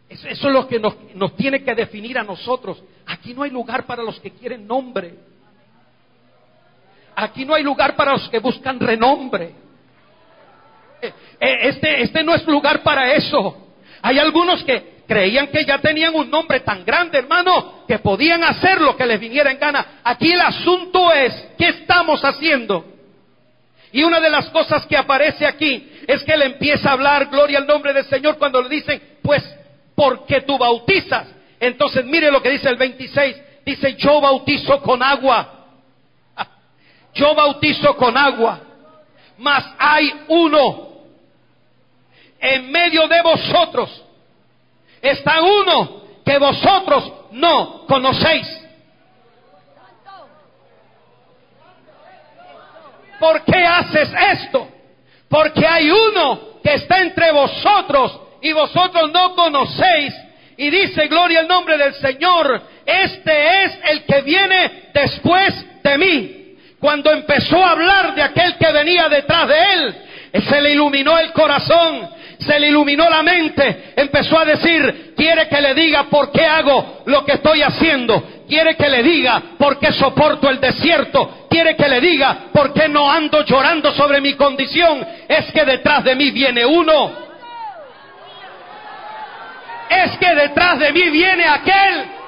Eso, 0.10 0.28
es 0.28 0.42
lo 0.42 0.68
que 0.68 0.80
nos, 0.80 0.96
nos 1.14 1.36
tiene 1.36 1.64
que 1.64 1.76
definir 1.76 2.18
a 2.18 2.24
nosotros. 2.24 2.82
Aquí 3.06 3.36
no 3.36 3.44
hay 3.44 3.52
lugar 3.52 3.86
para 3.86 4.02
los 4.02 4.20
que 4.20 4.32
quieren 4.32 4.66
nombre. 4.66 5.14
Aquí 7.16 7.46
no 7.46 7.54
hay 7.54 7.62
lugar 7.62 7.96
para 7.96 8.14
los 8.14 8.28
que 8.30 8.40
buscan 8.40 8.80
renombre. 8.80 9.54
Eh, 11.02 11.14
eh, 11.40 11.58
este, 11.70 12.02
este 12.02 12.24
no 12.24 12.34
es 12.34 12.46
lugar 12.48 12.82
para 12.82 13.14
eso. 13.14 13.69
Hay 14.02 14.20
algunos 14.20 14.64
que 14.64 15.00
creían 15.08 15.48
que 15.48 15.66
ya 15.66 15.80
tenían 15.80 16.16
un 16.16 16.30
nombre 16.30 16.60
tan 16.62 16.86
grande, 16.86 17.18
hermano, 17.18 17.84
que 17.88 18.00
podían 18.00 18.44
hacer 18.44 18.80
lo 18.80 18.96
que 18.96 19.06
les 19.06 19.20
viniera 19.20 19.52
en 19.52 19.60
gana. 19.60 20.00
Aquí 20.04 20.32
el 20.32 20.42
asunto 20.42 21.12
es, 21.12 21.34
¿qué 21.58 21.70
estamos 21.70 22.24
haciendo? 22.24 22.86
Y 23.92 24.04
una 24.04 24.20
de 24.20 24.30
las 24.30 24.50
cosas 24.50 24.86
que 24.86 24.96
aparece 24.96 25.48
aquí 25.48 25.92
es 26.08 26.24
que 26.24 26.34
él 26.34 26.44
empieza 26.44 26.90
a 26.90 26.94
hablar 26.94 27.26
gloria 27.26 27.58
al 27.58 27.68
nombre 27.68 27.92
del 27.92 28.06
Señor 28.06 28.38
cuando 28.38 28.62
le 28.62 28.70
dicen, 28.70 29.02
pues, 29.24 29.44
porque 29.96 30.42
tú 30.42 30.58
bautizas. 30.58 31.28
Entonces, 31.60 32.06
mire 32.06 32.32
lo 32.32 32.42
que 32.42 32.52
dice 32.52 32.70
el 32.70 32.78
26. 32.78 33.36
Dice, 33.66 33.96
yo 33.96 34.22
bautizo 34.22 34.80
con 34.82 35.02
agua. 35.02 35.56
Yo 37.16 37.34
bautizo 37.34 37.98
con 37.98 38.16
agua. 38.16 38.62
Mas 39.40 39.66
hay 39.78 40.12
uno 40.28 40.89
en 42.40 42.72
medio 42.72 43.08
de 43.08 43.22
vosotros 43.22 44.04
está 45.02 45.42
uno 45.42 46.02
que 46.26 46.38
vosotros 46.38 47.12
no 47.32 47.86
conocéis. 47.88 48.48
¿Por 53.20 53.44
qué 53.44 53.66
haces 53.66 54.10
esto? 54.32 54.68
Porque 55.28 55.66
hay 55.66 55.92
uno 55.92 56.60
que 56.64 56.74
está 56.76 57.02
entre 57.02 57.32
vosotros 57.32 58.20
y 58.42 58.54
vosotros 58.54 59.12
no 59.12 59.36
conocéis. 59.36 60.16
Y 60.58 60.70
dice, 60.70 61.08
gloria 61.08 61.42
al 61.42 61.48
nombre 61.48 61.78
del 61.78 61.94
Señor, 61.96 62.62
este 62.86 63.64
es 63.64 63.80
el 63.86 64.06
que 64.06 64.22
viene 64.22 64.90
después 64.94 65.84
de 65.84 65.98
mí. 65.98 66.56
Cuando 66.80 67.12
empezó 67.12 67.64
a 67.64 67.72
hablar 67.72 68.16
de 68.16 68.24
aquel 68.24 68.58
que 68.58 68.72
venía 68.72 69.10
detrás 69.10 69.48
de 69.48 69.74
él, 69.74 69.96
se 70.48 70.62
le 70.62 70.72
iluminó 70.72 71.18
el 71.18 71.32
corazón 71.34 72.10
se 72.40 72.60
le 72.60 72.70
iluminó 72.70 73.10
la 73.10 73.22
mente, 73.22 73.94
empezó 73.96 74.40
a 74.40 74.46
decir, 74.46 75.14
quiere 75.16 75.48
que 75.48 75.62
le 75.62 75.74
diga 75.74 76.04
por 76.04 76.32
qué 76.32 76.46
hago 76.46 77.04
lo 77.06 77.26
que 77.26 77.34
estoy 77.34 77.62
haciendo, 77.62 78.24
quiere 78.48 78.76
que 78.76 78.90
le 78.90 79.04
diga 79.04 79.42
por 79.58 79.78
qué 79.78 79.92
soporto 79.92 80.50
el 80.50 80.60
desierto, 80.60 81.48
quiere 81.50 81.76
que 81.76 81.88
le 81.88 82.00
diga 82.00 82.46
por 82.54 82.74
qué 82.74 82.88
no 82.88 83.12
ando 83.12 83.44
llorando 83.44 83.92
sobre 83.92 84.22
mi 84.22 84.36
condición, 84.36 85.06
es 85.28 85.52
que 85.52 85.66
detrás 85.66 86.04
de 86.04 86.16
mí 86.16 86.32
viene 86.32 86.66
uno. 86.66 87.30
Es 89.90 90.18
que 90.18 90.36
detrás 90.36 90.80
de 90.80 90.94
mí 90.94 91.10
viene 91.10 91.46
aquel 91.46 92.20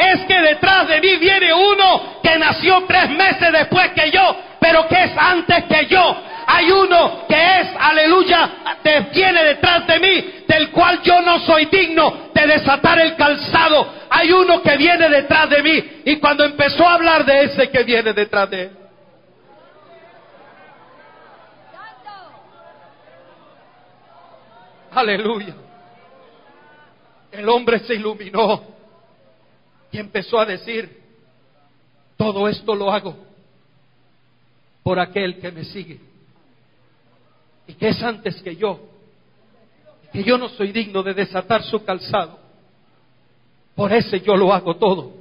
es 0.00 0.20
que 0.22 0.40
detrás 0.40 0.88
de 0.88 1.00
mí 1.00 1.16
viene 1.16 1.52
uno 1.52 2.20
que 2.22 2.38
nació 2.38 2.84
tres 2.86 3.10
meses 3.10 3.52
después 3.52 3.90
que 3.90 4.10
yo, 4.10 4.36
pero 4.58 4.88
que 4.88 5.04
es 5.04 5.12
antes 5.16 5.64
que 5.64 5.86
yo. 5.86 6.16
Hay 6.52 6.68
uno 6.68 7.26
que 7.28 7.60
es, 7.60 7.68
aleluya, 7.78 8.50
que 8.82 9.00
viene 9.14 9.44
detrás 9.44 9.86
de 9.86 10.00
mí, 10.00 10.44
del 10.48 10.70
cual 10.72 11.00
yo 11.00 11.20
no 11.20 11.38
soy 11.38 11.66
digno 11.66 12.30
de 12.34 12.44
desatar 12.44 12.98
el 12.98 13.14
calzado. 13.14 13.86
Hay 14.10 14.32
uno 14.32 14.60
que 14.60 14.76
viene 14.76 15.08
detrás 15.08 15.48
de 15.48 15.62
mí. 15.62 16.02
Y 16.06 16.16
cuando 16.16 16.44
empezó 16.44 16.88
a 16.88 16.94
hablar 16.94 17.24
de 17.24 17.44
ese 17.44 17.70
que 17.70 17.84
viene 17.84 18.12
detrás 18.12 18.50
de 18.50 18.62
él, 18.62 18.76
Aleluya. 24.92 25.54
El 27.30 27.48
hombre 27.48 27.78
se 27.78 27.94
iluminó 27.94 28.64
y 29.92 29.98
empezó 29.98 30.40
a 30.40 30.46
decir, 30.46 31.00
todo 32.16 32.48
esto 32.48 32.74
lo 32.74 32.90
hago 32.90 33.16
por 34.82 34.98
aquel 34.98 35.38
que 35.38 35.52
me 35.52 35.62
sigue 35.62 36.09
y 37.70 37.74
que 37.74 37.90
es 37.90 38.02
antes 38.02 38.42
que 38.42 38.56
yo, 38.56 38.80
que 40.12 40.24
yo 40.24 40.36
no 40.36 40.48
soy 40.48 40.72
digno 40.72 41.04
de 41.04 41.14
desatar 41.14 41.62
su 41.62 41.84
calzado. 41.84 42.40
Por 43.76 43.92
ese 43.92 44.20
yo 44.22 44.34
lo 44.34 44.52
hago 44.52 44.74
todo. 44.74 45.12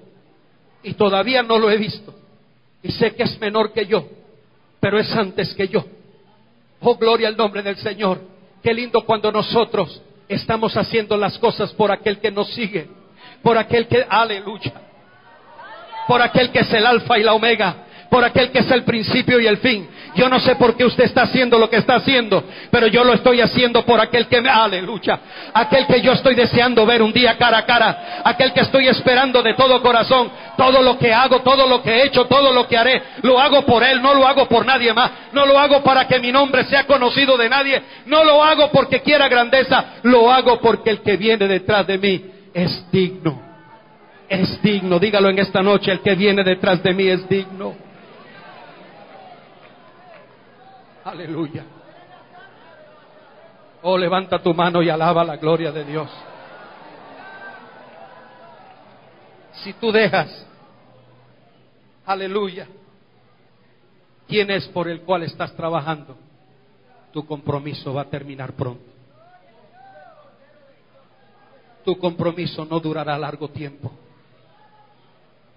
Y 0.81 0.95
todavía 0.95 1.43
no 1.43 1.59
lo 1.59 1.69
he 1.69 1.77
visto. 1.77 2.11
Y 2.81 2.91
sé 2.91 3.13
que 3.13 3.21
es 3.21 3.39
menor 3.39 3.71
que 3.71 3.85
yo, 3.85 4.03
pero 4.79 4.97
es 4.97 5.15
antes 5.15 5.53
que 5.53 5.67
yo. 5.67 5.85
Oh, 6.79 6.95
gloria 6.95 7.27
al 7.27 7.37
nombre 7.37 7.61
del 7.61 7.77
Señor. 7.77 8.19
Qué 8.63 8.73
lindo 8.73 9.05
cuando 9.05 9.31
nosotros 9.31 10.01
estamos 10.27 10.75
haciendo 10.75 11.17
las 11.17 11.37
cosas 11.37 11.71
por 11.73 11.91
aquel 11.91 12.17
que 12.19 12.31
nos 12.31 12.51
sigue, 12.55 12.89
por 13.43 13.59
aquel 13.59 13.87
que, 13.87 14.03
aleluya, 14.09 14.73
por 16.07 16.19
aquel 16.19 16.49
que 16.51 16.61
es 16.61 16.73
el 16.73 16.87
alfa 16.87 17.19
y 17.19 17.23
la 17.23 17.35
omega, 17.35 17.85
por 18.09 18.23
aquel 18.23 18.51
que 18.51 18.59
es 18.59 18.71
el 18.71 18.83
principio 18.83 19.39
y 19.39 19.47
el 19.47 19.57
fin. 19.57 19.87
Yo 20.15 20.27
no 20.27 20.39
sé 20.39 20.55
por 20.55 20.75
qué 20.75 20.85
usted 20.85 21.03
está 21.03 21.23
haciendo 21.23 21.59
lo 21.59 21.69
que 21.69 21.77
está 21.77 21.95
haciendo, 21.95 22.43
pero 22.71 22.87
yo 22.87 23.03
lo 23.03 23.13
estoy 23.13 23.41
haciendo 23.41 23.85
por 23.85 24.01
aquel 24.01 24.27
que 24.27 24.41
me, 24.41 24.49
aleluya, 24.49 25.19
aquel 25.53 25.85
que 25.85 26.01
yo 26.01 26.13
estoy 26.13 26.35
deseando 26.35 26.85
ver 26.85 27.01
un 27.01 27.13
día 27.13 27.37
cara 27.37 27.59
a 27.59 27.65
cara, 27.65 28.21
aquel 28.23 28.51
que 28.51 28.61
estoy 28.61 28.87
esperando 28.87 29.43
de 29.43 29.53
todo 29.53 29.81
corazón, 29.81 30.31
todo 30.57 30.81
lo 30.81 30.97
que 30.97 31.13
hago, 31.13 31.41
todo 31.41 31.67
lo 31.67 31.81
que 31.83 31.91
he 31.91 32.05
hecho, 32.05 32.25
todo 32.25 32.51
lo 32.51 32.67
que 32.67 32.77
haré, 32.77 33.01
lo 33.21 33.39
hago 33.39 33.61
por 33.65 33.83
él, 33.83 34.01
no 34.01 34.13
lo 34.13 34.27
hago 34.27 34.47
por 34.47 34.65
nadie 34.65 34.93
más, 34.93 35.11
no 35.31 35.45
lo 35.45 35.59
hago 35.59 35.83
para 35.83 36.07
que 36.07 36.19
mi 36.19 36.31
nombre 36.31 36.63
sea 36.65 36.85
conocido 36.85 37.37
de 37.37 37.49
nadie, 37.49 37.81
no 38.07 38.23
lo 38.23 38.43
hago 38.43 38.71
porque 38.71 39.01
quiera 39.01 39.27
grandeza, 39.27 39.99
lo 40.03 40.31
hago 40.31 40.59
porque 40.59 40.89
el 40.89 41.01
que 41.01 41.17
viene 41.17 41.47
detrás 41.47 41.85
de 41.85 41.97
mí 41.97 42.25
es 42.53 42.91
digno. 42.91 43.47
Es 44.27 44.61
digno, 44.61 44.99
dígalo 44.99 45.29
en 45.29 45.39
esta 45.39 45.61
noche, 45.61 45.91
el 45.91 46.01
que 46.01 46.13
viene 46.13 46.43
detrás 46.43 46.83
de 46.83 46.93
mí 46.93 47.07
es 47.07 47.27
digno. 47.27 47.88
Aleluya. 51.09 51.65
Oh, 53.81 53.97
levanta 53.97 54.37
tu 54.43 54.53
mano 54.53 54.83
y 54.83 54.89
alaba 54.91 55.23
la 55.23 55.37
gloria 55.37 55.71
de 55.71 55.83
Dios. 55.83 56.07
Si 59.63 59.73
tú 59.73 59.91
dejas, 59.91 60.45
aleluya, 62.05 62.67
quién 64.27 64.51
es 64.51 64.67
por 64.67 64.87
el 64.87 65.01
cual 65.01 65.23
estás 65.23 65.55
trabajando, 65.55 66.15
tu 67.11 67.25
compromiso 67.25 67.91
va 67.91 68.03
a 68.03 68.09
terminar 68.09 68.53
pronto. 68.53 68.83
Tu 71.83 71.97
compromiso 71.97 72.65
no 72.65 72.79
durará 72.79 73.17
largo 73.17 73.49
tiempo. 73.49 73.91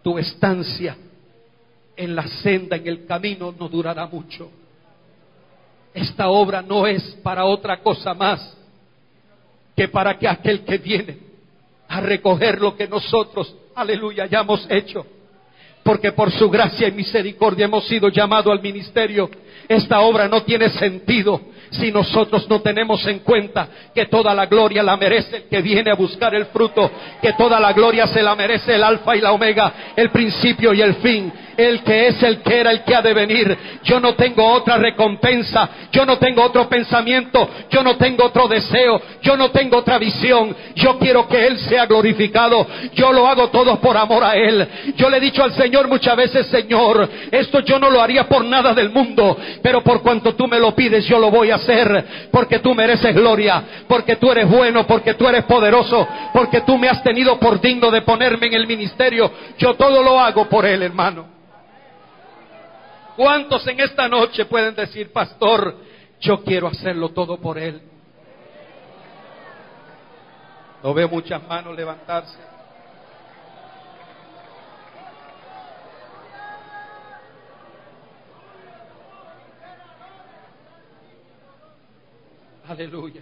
Tu 0.02 0.18
estancia 0.18 0.96
en 1.94 2.16
la 2.16 2.26
senda, 2.26 2.76
en 2.76 2.86
el 2.86 3.04
camino, 3.04 3.52
no 3.52 3.68
durará 3.68 4.06
mucho. 4.06 4.50
Esta 5.94 6.28
obra 6.28 6.62
no 6.62 6.86
es 6.86 7.02
para 7.22 7.44
otra 7.44 7.80
cosa 7.80 8.14
más 8.14 8.56
que 9.76 9.88
para 9.88 10.18
que 10.18 10.28
aquel 10.28 10.64
que 10.64 10.78
viene 10.78 11.18
a 11.88 12.00
recoger 12.00 12.60
lo 12.60 12.74
que 12.76 12.88
nosotros, 12.88 13.54
aleluya, 13.74 14.24
hayamos 14.24 14.66
hecho. 14.70 15.06
Porque 15.82 16.12
por 16.12 16.30
su 16.30 16.48
gracia 16.48 16.88
y 16.88 16.92
misericordia 16.92 17.64
hemos 17.64 17.86
sido 17.86 18.08
llamados 18.08 18.52
al 18.52 18.62
ministerio. 18.62 19.28
Esta 19.68 20.00
obra 20.00 20.28
no 20.28 20.42
tiene 20.42 20.68
sentido 20.70 21.40
si 21.72 21.90
nosotros 21.90 22.48
no 22.48 22.60
tenemos 22.60 23.04
en 23.06 23.20
cuenta 23.20 23.68
que 23.94 24.06
toda 24.06 24.34
la 24.34 24.46
gloria 24.46 24.82
la 24.82 24.96
merece 24.96 25.36
el 25.36 25.42
que 25.44 25.62
viene 25.62 25.90
a 25.90 25.94
buscar 25.94 26.34
el 26.34 26.46
fruto, 26.46 26.90
que 27.20 27.32
toda 27.32 27.58
la 27.58 27.72
gloria 27.72 28.06
se 28.06 28.22
la 28.22 28.34
merece 28.34 28.74
el 28.74 28.84
alfa 28.84 29.16
y 29.16 29.20
la 29.20 29.32
omega, 29.32 29.72
el 29.96 30.10
principio 30.10 30.74
y 30.74 30.82
el 30.82 30.96
fin, 30.96 31.32
el 31.56 31.82
que 31.82 32.08
es, 32.08 32.22
el 32.22 32.42
que 32.42 32.60
era, 32.60 32.70
el 32.70 32.84
que 32.84 32.94
ha 32.94 33.02
de 33.02 33.14
venir. 33.14 33.56
Yo 33.84 34.00
no 34.00 34.14
tengo 34.14 34.44
otra 34.52 34.76
recompensa, 34.76 35.68
yo 35.90 36.04
no 36.04 36.18
tengo 36.18 36.42
otro 36.42 36.68
pensamiento, 36.68 37.48
yo 37.70 37.82
no 37.82 37.96
tengo 37.96 38.26
otro 38.26 38.48
deseo, 38.48 39.00
yo 39.22 39.36
no 39.36 39.50
tengo 39.50 39.78
otra 39.78 39.98
visión. 39.98 40.54
Yo 40.74 40.98
quiero 40.98 41.28
que 41.28 41.46
Él 41.46 41.58
sea 41.58 41.86
glorificado. 41.86 42.66
Yo 42.94 43.12
lo 43.12 43.26
hago 43.26 43.48
todo 43.48 43.80
por 43.80 43.96
amor 43.96 44.24
a 44.24 44.36
Él. 44.36 44.66
Yo 44.96 45.08
le 45.08 45.18
he 45.18 45.20
dicho 45.20 45.42
al 45.42 45.52
Señor 45.72 45.88
muchas 45.88 46.14
veces, 46.14 46.46
Señor, 46.48 47.08
esto 47.30 47.60
yo 47.60 47.78
no 47.78 47.88
lo 47.88 48.02
haría 48.02 48.28
por 48.28 48.44
nada 48.44 48.74
del 48.74 48.90
mundo, 48.90 49.38
pero 49.62 49.82
por 49.82 50.02
cuanto 50.02 50.34
tú 50.34 50.46
me 50.46 50.60
lo 50.60 50.74
pides, 50.74 51.06
yo 51.06 51.18
lo 51.18 51.30
voy 51.30 51.50
a 51.50 51.54
hacer, 51.54 52.28
porque 52.30 52.58
tú 52.58 52.74
mereces 52.74 53.14
gloria, 53.14 53.64
porque 53.88 54.16
tú 54.16 54.30
eres 54.30 54.50
bueno, 54.50 54.86
porque 54.86 55.14
tú 55.14 55.26
eres 55.26 55.44
poderoso, 55.44 56.06
porque 56.34 56.60
tú 56.60 56.76
me 56.76 56.90
has 56.90 57.02
tenido 57.02 57.40
por 57.40 57.58
digno 57.58 57.90
de 57.90 58.02
ponerme 58.02 58.48
en 58.48 58.52
el 58.52 58.66
ministerio. 58.66 59.32
Yo 59.56 59.72
todo 59.72 60.02
lo 60.02 60.20
hago 60.20 60.46
por 60.46 60.66
Él, 60.66 60.82
hermano. 60.82 61.26
¿Cuántos 63.16 63.66
en 63.66 63.80
esta 63.80 64.06
noche 64.10 64.44
pueden 64.44 64.74
decir, 64.74 65.10
pastor, 65.10 65.74
yo 66.20 66.44
quiero 66.44 66.68
hacerlo 66.68 67.08
todo 67.12 67.38
por 67.38 67.56
Él? 67.56 67.80
No 70.84 70.92
veo 70.92 71.08
muchas 71.08 71.42
manos 71.48 71.74
levantarse. 71.74 72.51
Aleluya. 82.72 83.20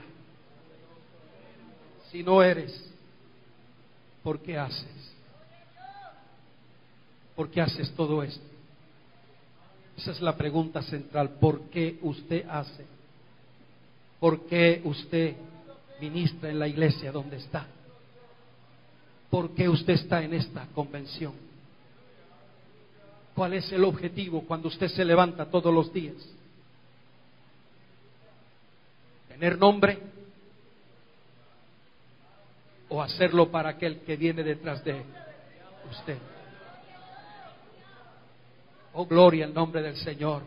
Si 2.13 2.23
no 2.23 2.41
eres, 2.41 2.73
¿por 4.23 4.39
qué 4.39 4.57
haces? 4.57 5.13
¿Por 7.35 7.51
qué 7.51 7.61
haces 7.61 7.91
todo 7.97 8.23
esto? 8.23 8.45
Esa 9.97 10.13
es 10.13 10.21
la 10.21 10.37
pregunta 10.37 10.83
central. 10.83 11.31
¿Por 11.41 11.63
qué 11.63 11.99
usted 12.03 12.49
hace? 12.49 12.87
¿Por 14.21 14.47
qué 14.47 14.83
usted 14.85 15.35
ministra 16.01 16.49
en 16.51 16.61
la 16.61 16.69
iglesia 16.69 17.11
donde 17.11 17.39
está? 17.39 17.67
¿Por 19.31 19.51
qué 19.57 19.69
usted 19.69 19.95
está 19.95 20.23
en 20.23 20.35
esta 20.35 20.65
convención? 20.77 21.33
¿Cuál 23.35 23.55
es 23.55 23.73
el 23.73 23.83
objetivo 23.83 24.43
cuando 24.43 24.69
usted 24.69 24.87
se 24.87 25.05
levanta 25.05 25.51
todos 25.51 25.75
los 25.75 25.93
días? 25.93 26.40
¿Tener 29.41 29.59
nombre? 29.59 29.99
¿O 32.91 33.01
hacerlo 33.01 33.51
para 33.51 33.71
aquel 33.71 34.01
que 34.01 34.15
viene 34.15 34.43
detrás 34.43 34.85
de 34.85 35.03
usted? 35.91 36.19
Oh, 38.93 39.07
gloria 39.07 39.47
al 39.47 39.55
nombre 39.55 39.81
del 39.81 39.97
Señor. 39.97 40.43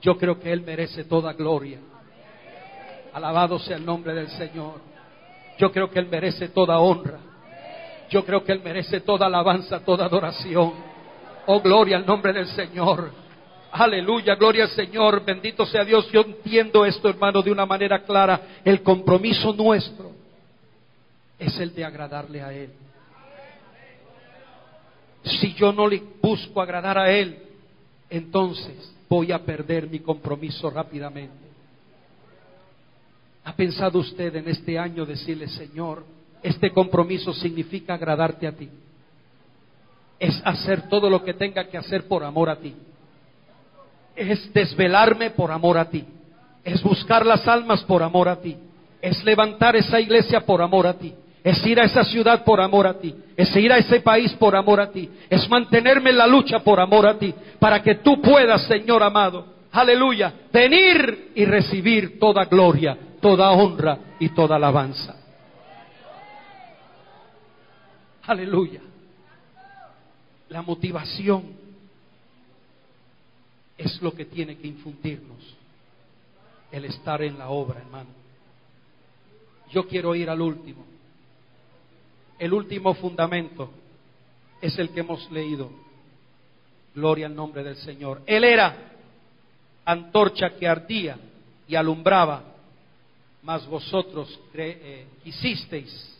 Yo 0.00 0.18
creo 0.18 0.40
que 0.40 0.52
Él 0.52 0.62
merece 0.62 1.04
toda 1.04 1.32
gloria. 1.34 1.78
Alabado 3.12 3.60
sea 3.60 3.76
el 3.76 3.86
nombre 3.86 4.12
del 4.14 4.30
Señor. 4.30 4.80
Yo 5.58 5.70
creo 5.70 5.88
que 5.88 6.00
Él 6.00 6.08
merece 6.08 6.48
toda 6.48 6.80
honra. 6.80 7.20
Yo 8.10 8.24
creo 8.24 8.42
que 8.42 8.50
Él 8.50 8.62
merece 8.64 9.02
toda 9.02 9.26
alabanza, 9.26 9.78
toda 9.84 10.06
adoración. 10.06 10.72
Oh, 11.46 11.60
gloria 11.60 11.98
al 11.98 12.06
nombre 12.06 12.32
del 12.32 12.48
Señor. 12.48 13.21
Aleluya, 13.72 14.34
gloria 14.36 14.64
al 14.64 14.70
Señor. 14.70 15.24
Bendito 15.24 15.66
sea 15.66 15.84
Dios. 15.84 16.10
Yo 16.12 16.20
entiendo 16.20 16.84
esto, 16.84 17.08
hermano, 17.08 17.42
de 17.42 17.50
una 17.50 17.66
manera 17.66 18.02
clara. 18.04 18.60
El 18.64 18.82
compromiso 18.82 19.52
nuestro 19.52 20.12
es 21.38 21.58
el 21.58 21.74
de 21.74 21.84
agradarle 21.84 22.42
a 22.42 22.52
Él 22.52 22.70
si 25.24 25.54
yo 25.54 25.72
no 25.72 25.88
le 25.88 26.02
busco 26.20 26.60
agradar 26.60 26.98
a 26.98 27.10
Él, 27.10 27.38
entonces 28.10 28.92
voy 29.08 29.32
a 29.32 29.38
perder 29.38 29.88
mi 29.88 30.00
compromiso 30.00 30.68
rápidamente. 30.70 31.52
¿Ha 33.44 33.54
pensado 33.54 33.98
usted 33.98 34.36
en 34.36 34.48
este 34.48 34.78
año 34.78 35.04
decirle, 35.04 35.48
Señor, 35.48 36.04
este 36.42 36.70
compromiso 36.70 37.32
significa 37.32 37.94
agradarte 37.94 38.46
a 38.46 38.52
ti? 38.52 38.68
Es 40.18 40.40
hacer 40.44 40.88
todo 40.88 41.10
lo 41.10 41.24
que 41.24 41.34
tenga 41.34 41.68
que 41.68 41.78
hacer 41.78 42.06
por 42.06 42.24
amor 42.24 42.48
a 42.48 42.56
ti. 42.56 42.74
Es 44.14 44.52
desvelarme 44.52 45.30
por 45.30 45.50
amor 45.50 45.78
a 45.78 45.88
ti. 45.88 46.04
Es 46.64 46.82
buscar 46.82 47.24
las 47.26 47.46
almas 47.48 47.82
por 47.84 48.02
amor 48.02 48.28
a 48.28 48.40
ti. 48.40 48.56
Es 49.00 49.24
levantar 49.24 49.76
esa 49.76 50.00
iglesia 50.00 50.40
por 50.40 50.62
amor 50.62 50.86
a 50.86 50.94
ti 50.94 51.14
es 51.44 51.66
ir 51.66 51.80
a 51.80 51.84
esa 51.84 52.04
ciudad 52.04 52.44
por 52.44 52.60
amor 52.60 52.86
a 52.86 52.94
ti, 52.94 53.14
es 53.36 53.54
ir 53.56 53.72
a 53.72 53.78
ese 53.78 54.00
país 54.00 54.32
por 54.34 54.54
amor 54.54 54.80
a 54.80 54.90
ti, 54.90 55.10
es 55.28 55.48
mantenerme 55.48 56.10
en 56.10 56.18
la 56.18 56.26
lucha 56.26 56.60
por 56.60 56.78
amor 56.78 57.06
a 57.06 57.18
ti, 57.18 57.34
para 57.58 57.82
que 57.82 57.96
tú 57.96 58.20
puedas, 58.22 58.62
Señor 58.66 59.02
amado, 59.02 59.46
aleluya, 59.72 60.32
venir 60.52 61.32
y 61.34 61.44
recibir 61.44 62.18
toda 62.18 62.44
gloria, 62.44 62.96
toda 63.20 63.50
honra 63.50 63.98
y 64.20 64.28
toda 64.30 64.56
alabanza. 64.56 65.16
Aleluya. 68.24 68.80
La 70.48 70.62
motivación 70.62 71.61
es 73.94 74.02
lo 74.02 74.12
que 74.12 74.24
tiene 74.24 74.56
que 74.56 74.66
infundirnos 74.66 75.56
el 76.70 76.84
estar 76.86 77.22
en 77.22 77.38
la 77.38 77.48
obra, 77.50 77.80
hermano. 77.80 78.10
Yo 79.70 79.86
quiero 79.86 80.14
ir 80.14 80.28
al 80.28 80.40
último 80.40 80.92
el 82.42 82.52
último 82.52 82.92
fundamento 82.94 83.70
es 84.60 84.76
el 84.76 84.90
que 84.90 84.98
hemos 84.98 85.30
leído. 85.30 85.70
Gloria 86.92 87.26
al 87.26 87.36
nombre 87.36 87.62
del 87.62 87.76
Señor. 87.76 88.20
Él 88.26 88.42
era 88.42 88.76
antorcha 89.84 90.56
que 90.56 90.66
ardía 90.66 91.16
y 91.68 91.76
alumbraba, 91.76 92.42
mas 93.44 93.64
vosotros 93.68 94.40
eh, 94.54 95.06
quisisteis 95.22 96.18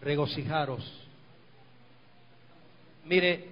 regocijaros. 0.00 0.82
Mire, 3.04 3.51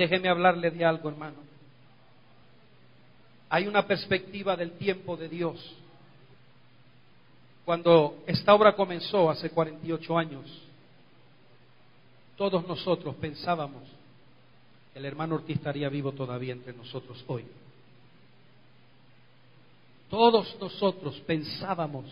déjeme 0.00 0.30
hablarle 0.30 0.70
de 0.70 0.82
algo, 0.82 1.10
hermano. 1.10 1.36
Hay 3.50 3.66
una 3.66 3.86
perspectiva 3.86 4.56
del 4.56 4.72
tiempo 4.72 5.16
de 5.16 5.28
Dios 5.28 5.76
cuando 7.66 8.22
esta 8.26 8.54
obra 8.54 8.74
comenzó 8.74 9.30
hace 9.30 9.50
48 9.50 10.18
años, 10.18 10.44
todos 12.36 12.66
nosotros 12.66 13.14
pensábamos 13.16 13.82
el 14.94 15.04
hermano 15.04 15.36
Ortiz 15.36 15.56
estaría 15.56 15.88
vivo 15.88 16.10
todavía 16.12 16.52
entre 16.52 16.72
nosotros 16.72 17.22
hoy. 17.28 17.44
Todos 20.08 20.56
nosotros 20.60 21.20
pensábamos 21.26 22.06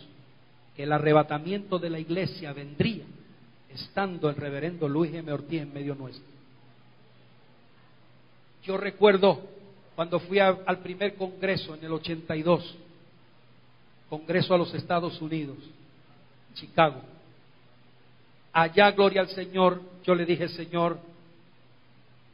que 0.76 0.84
el 0.84 0.92
arrebatamiento 0.92 1.80
de 1.80 1.90
la 1.90 1.98
iglesia 1.98 2.52
vendría 2.52 3.04
estando 3.74 4.30
el 4.30 4.36
reverendo 4.36 4.88
Luis 4.88 5.12
M. 5.12 5.32
Ortiz 5.32 5.62
en 5.62 5.74
medio 5.74 5.96
nuestro. 5.96 6.37
Yo 8.68 8.76
recuerdo 8.76 9.40
cuando 9.96 10.20
fui 10.20 10.38
al 10.38 10.80
primer 10.82 11.14
congreso 11.14 11.74
en 11.74 11.82
el 11.86 11.90
82, 11.90 12.76
congreso 14.10 14.52
a 14.52 14.58
los 14.58 14.74
Estados 14.74 15.18
Unidos, 15.22 15.56
Chicago. 16.52 17.00
Allá, 18.52 18.90
gloria 18.90 19.22
al 19.22 19.30
Señor, 19.30 19.80
yo 20.04 20.14
le 20.14 20.26
dije, 20.26 20.50
Señor, 20.50 20.98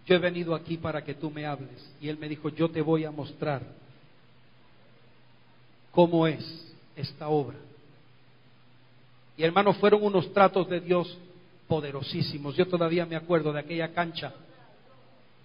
yo 0.06 0.16
he 0.16 0.18
venido 0.18 0.56
aquí 0.56 0.76
para 0.76 1.04
que 1.04 1.14
tú 1.14 1.30
me 1.30 1.46
hables. 1.46 1.88
Y 2.00 2.08
él 2.08 2.18
me 2.18 2.28
dijo, 2.28 2.48
yo 2.48 2.68
te 2.68 2.82
voy 2.82 3.04
a 3.04 3.12
mostrar 3.12 3.62
cómo 5.92 6.26
es 6.26 6.74
esta 6.96 7.28
obra. 7.28 7.58
Y 9.36 9.44
hermanos, 9.44 9.76
fueron 9.76 10.02
unos 10.02 10.32
tratos 10.32 10.68
de 10.68 10.80
Dios 10.80 11.16
poderosísimos. 11.68 12.56
Yo 12.56 12.66
todavía 12.66 13.06
me 13.06 13.14
acuerdo 13.14 13.52
de 13.52 13.60
aquella 13.60 13.94
cancha 13.94 14.34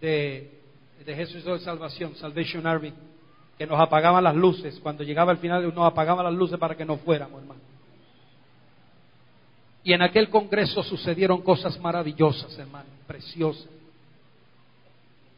de, 0.02 0.59
de 1.06 1.16
Jesús 1.16 1.44
de 1.44 1.60
Salvación, 1.60 2.16
Salvation 2.16 2.66
Army, 2.68 2.94
que 3.58 3.66
nos 3.66 3.80
apagaban 3.80 4.24
las 4.24 4.36
luces. 4.36 4.80
Cuando 4.82 5.04
llegaba 5.04 5.32
el 5.32 5.38
final, 5.38 5.74
nos 5.74 5.92
apagaban 5.92 6.26
las 6.26 6.34
luces 6.34 6.58
para 6.58 6.76
que 6.76 6.86
no 6.86 6.98
fuéramos, 6.98 7.42
hermano. 7.42 7.62
Y 9.84 9.94
en 9.94 10.02
aquel 10.02 10.30
congreso 10.30 10.84
sucedieron 10.84 11.42
cosas 11.42 11.80
maravillosas, 11.80 12.58
hermano, 12.60 12.90
preciosas. 13.08 13.70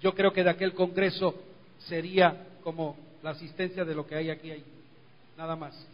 Yo 0.02 0.16
creo 0.16 0.34
que 0.34 0.44
de 0.44 0.50
aquel 0.50 0.74
congreso 0.74 1.36
sería 1.80 2.48
como 2.64 2.96
la 3.22 3.32
asistencia 3.32 3.86
de 3.86 3.94
lo 3.94 4.06
que 4.06 4.16
hay 4.16 4.32
aquí, 4.32 4.52
nada 5.38 5.56
más. 5.56 5.88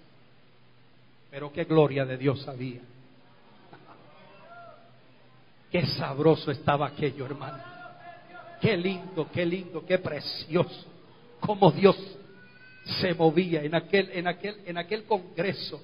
Pero 1.30 1.52
qué 1.52 1.66
gloria 1.66 2.06
de 2.06 2.18
Dios 2.18 2.48
había. 2.48 2.80
Qué 5.72 5.86
sabroso 5.86 6.52
estaba 6.52 6.88
aquello, 6.88 7.26
hermano. 7.26 7.77
Qué 8.62 8.76
lindo, 8.76 9.28
qué 9.32 9.46
lindo, 9.46 9.86
qué 9.86 9.98
precioso. 10.00 10.86
Cómo 11.40 11.72
Dios 11.72 11.96
se 13.02 13.14
movía 13.14 13.64
en 13.64 13.76
aquel, 13.76 14.10
en 14.12 14.28
aquel, 14.28 14.58
en 14.66 14.78
aquel 14.78 15.04
congreso 15.04 15.82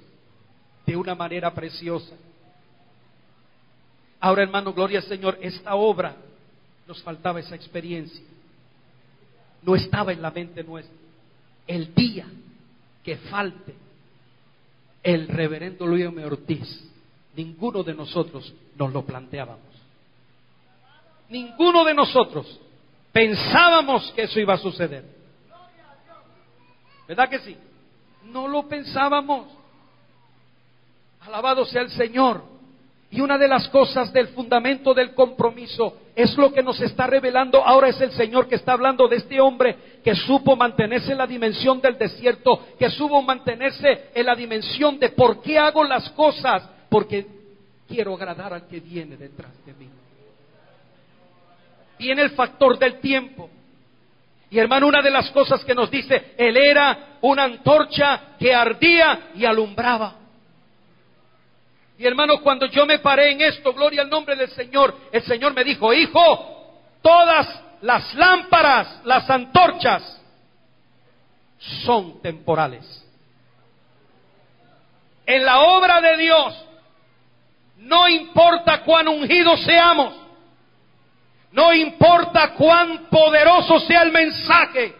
de 0.85 0.95
una 0.95 1.15
manera 1.15 1.53
preciosa. 1.53 2.15
Ahora, 4.19 4.43
hermano, 4.43 4.73
gloria 4.73 4.99
al 4.99 5.05
Señor, 5.05 5.37
esta 5.41 5.75
obra 5.75 6.15
nos 6.87 7.01
faltaba 7.03 7.39
esa 7.39 7.55
experiencia. 7.55 8.23
No 9.61 9.75
estaba 9.75 10.11
en 10.11 10.21
la 10.21 10.31
mente 10.31 10.63
nuestra. 10.63 10.95
El 11.67 11.93
día 11.93 12.25
que 13.03 13.17
falte 13.17 13.75
el 15.03 15.27
reverendo 15.27 15.85
Luis 15.85 16.05
M. 16.05 16.25
Ortiz, 16.25 16.89
ninguno 17.35 17.83
de 17.83 17.93
nosotros 17.93 18.53
nos 18.77 18.93
lo 18.93 19.05
planteábamos. 19.05 19.73
Ninguno 21.29 21.83
de 21.83 21.93
nosotros 21.93 22.59
pensábamos 23.13 24.11
que 24.13 24.23
eso 24.23 24.39
iba 24.39 24.55
a 24.55 24.57
suceder. 24.57 25.05
¿Verdad 27.07 27.29
que 27.29 27.39
sí? 27.39 27.55
No 28.25 28.47
lo 28.47 28.67
pensábamos. 28.67 29.47
Alabado 31.21 31.63
sea 31.65 31.83
el 31.83 31.91
Señor. 31.91 32.51
Y 33.11 33.21
una 33.21 33.37
de 33.37 33.47
las 33.47 33.69
cosas 33.69 34.11
del 34.11 34.29
fundamento 34.29 34.91
del 34.95 35.13
compromiso 35.13 35.99
es 36.15 36.35
lo 36.35 36.51
que 36.51 36.63
nos 36.63 36.81
está 36.81 37.05
revelando. 37.05 37.63
Ahora 37.63 37.89
es 37.89 38.01
el 38.01 38.11
Señor 38.13 38.47
que 38.47 38.55
está 38.55 38.73
hablando 38.73 39.07
de 39.07 39.17
este 39.17 39.39
hombre 39.39 39.77
que 40.03 40.15
supo 40.15 40.55
mantenerse 40.55 41.11
en 41.11 41.19
la 41.19 41.27
dimensión 41.27 41.79
del 41.79 41.95
desierto, 41.95 42.65
que 42.79 42.89
supo 42.89 43.21
mantenerse 43.21 44.09
en 44.15 44.25
la 44.25 44.35
dimensión 44.35 44.97
de 44.97 45.09
por 45.09 45.43
qué 45.43 45.59
hago 45.59 45.83
las 45.83 46.09
cosas, 46.11 46.67
porque 46.89 47.27
quiero 47.87 48.15
agradar 48.15 48.51
al 48.51 48.67
que 48.67 48.79
viene 48.79 49.15
detrás 49.15 49.51
de 49.63 49.73
mí. 49.73 49.89
Viene 52.03 52.23
el 52.23 52.31
factor 52.31 52.77
del 52.77 52.99
tiempo. 52.99 53.49
Y 54.49 54.59
hermano, 54.59 54.87
una 54.87 55.01
de 55.01 55.09
las 55.09 55.31
cosas 55.31 55.63
que 55.63 55.73
nos 55.73 55.89
dice, 55.89 56.33
él 56.37 56.57
era 56.57 57.17
una 57.21 57.45
antorcha 57.45 58.35
que 58.37 58.53
ardía 58.53 59.31
y 59.35 59.45
alumbraba. 59.45 60.15
Y 61.97 62.05
hermano, 62.05 62.41
cuando 62.41 62.65
yo 62.65 62.85
me 62.85 62.99
paré 62.99 63.31
en 63.31 63.39
esto, 63.39 63.73
gloria 63.73 64.01
al 64.01 64.09
nombre 64.09 64.35
del 64.35 64.49
Señor, 64.49 64.93
el 65.13 65.23
Señor 65.23 65.53
me 65.53 65.63
dijo, 65.63 65.93
hijo, 65.93 66.81
todas 67.01 67.47
las 67.81 68.13
lámparas, 68.15 68.99
las 69.05 69.29
antorchas, 69.29 70.21
son 71.85 72.21
temporales. 72.21 72.83
En 75.25 75.45
la 75.45 75.61
obra 75.61 76.01
de 76.01 76.17
Dios, 76.17 76.65
no 77.77 78.09
importa 78.09 78.83
cuán 78.83 79.07
ungidos 79.07 79.63
seamos, 79.63 80.22
no 81.53 81.71
importa 81.71 82.53
cuán 82.55 83.07
poderoso 83.09 83.79
sea 83.79 84.01
el 84.01 84.11
mensaje, 84.11 84.95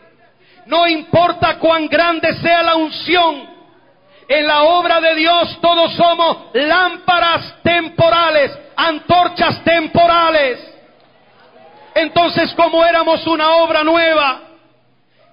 no 0.68 0.88
importa 0.88 1.58
cuán 1.58 1.88
grande 1.88 2.34
sea 2.36 2.64
la 2.64 2.76
unción, 2.76 3.50
en 4.28 4.48
la 4.48 4.64
obra 4.64 5.02
de 5.02 5.16
Dios 5.16 5.58
todos 5.62 5.94
somos 5.94 6.38
lámparas 6.54 7.56
temporales, 7.62 8.58
antorchas 8.76 9.64
temporales. 9.64 10.60
Entonces, 11.96 12.54
como 12.54 12.86
éramos 12.86 13.28
una 13.28 13.56
obra 13.58 13.84
nueva, 13.84 14.42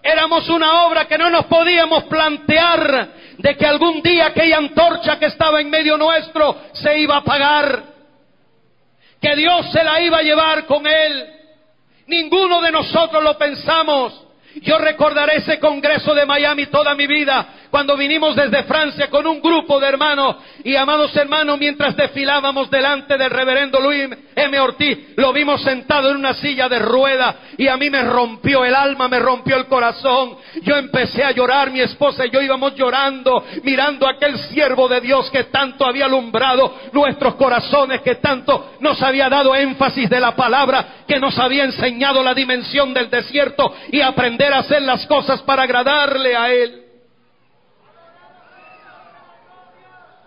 éramos 0.03 0.49
una 0.49 0.85
obra 0.85 1.07
que 1.07 1.19
no 1.19 1.31
nos 1.31 1.45
podíamos 1.47 2.05
plantear 2.05 3.09
de 3.39 3.57
que 3.57 3.67
algún 3.67 4.03
día 4.03 4.27
aquella 4.27 4.59
antorcha 4.59 5.19
que 5.19 5.27
estaba 5.27 5.61
en 5.61 5.71
medio 5.71 5.97
nuestro 5.97 6.57
se 6.73 6.99
iba 6.99 7.17
a 7.17 7.19
apagar, 7.19 7.83
que 9.21 9.37
Dios 9.37 9.71
se 9.71 9.85
la 9.85 10.01
iba 10.01 10.19
a 10.19 10.23
llevar 10.23 10.67
con 10.67 10.87
él. 10.87 11.27
Ninguno 12.07 12.61
de 12.61 12.73
nosotros 12.73 13.23
lo 13.23 13.37
pensamos. 13.37 14.27
Yo 14.63 14.79
recordaré 14.79 15.37
ese 15.37 15.61
congreso 15.61 16.15
de 16.15 16.27
Miami 16.27 16.67
toda 16.67 16.95
mi 16.95 17.07
vida, 17.07 17.60
cuando 17.71 17.97
vinimos 17.97 18.35
desde 18.35 18.65
Francia 18.65 19.09
con 19.09 19.27
un 19.27 19.41
grupo 19.41 19.79
de 19.79 19.89
hermanos 19.89 20.37
y 20.65 20.77
amados 20.77 21.15
hermanos, 21.17 21.59
mientras 21.59 21.97
desfilábamos 21.97 22.71
delante 22.71 23.17
del 23.17 23.31
reverendo 23.31 23.81
Luis 23.81 24.09
M. 24.35 24.61
Ortiz, 24.61 25.17
lo 25.17 25.33
vimos 25.33 25.63
sentado 25.63 26.11
en 26.11 26.17
una 26.17 26.35
silla 26.35 26.69
de 26.69 26.79
rueda 26.79 27.37
y 27.57 27.69
a 27.69 27.77
mí 27.77 27.89
me 27.91 28.03
rompió 28.03 28.65
el 28.65 28.75
alma, 28.75 29.09
me 29.09 29.19
rompió 29.19 29.57
el 29.57 29.67
corazón. 29.67 30.37
Yo 30.63 30.77
empecé 30.77 31.23
a 31.23 31.31
llorar, 31.31 31.71
mi 31.71 31.81
esposa 31.81 32.27
y 32.27 32.31
yo 32.31 32.43
íbamos 32.43 32.75
llorando, 32.75 33.45
mirando 33.63 34.07
a 34.07 34.13
aquel 34.13 34.39
siervo 34.39 34.89
de 34.89 35.01
Dios 35.01 35.31
que 35.31 35.45
tanto 35.45 35.87
había 35.87 36.07
alumbrado 36.07 36.75
nuestros 36.93 37.35
corazones, 37.37 38.01
que 38.03 38.17
tanto 38.17 38.73
nos 38.81 39.01
había 39.03 39.29
dado 39.29 39.55
énfasis 39.55 40.11
de 40.11 40.21
la 40.21 40.35
palabra, 40.35 41.05
que 41.07 41.21
nos 41.21 41.39
había 41.39 41.65
enseñado 41.65 42.23
la 42.23 42.35
dimensión 42.35 42.93
del 42.93 43.11
desierto 43.11 43.73
y 43.93 44.01
aprender 44.01 44.53
a 44.53 44.59
hacer 44.59 44.83
las 44.83 45.07
cosas 45.07 45.43
para 45.43 45.63
agradarle 45.63 46.37
a 46.37 46.51
Él. 46.51 46.90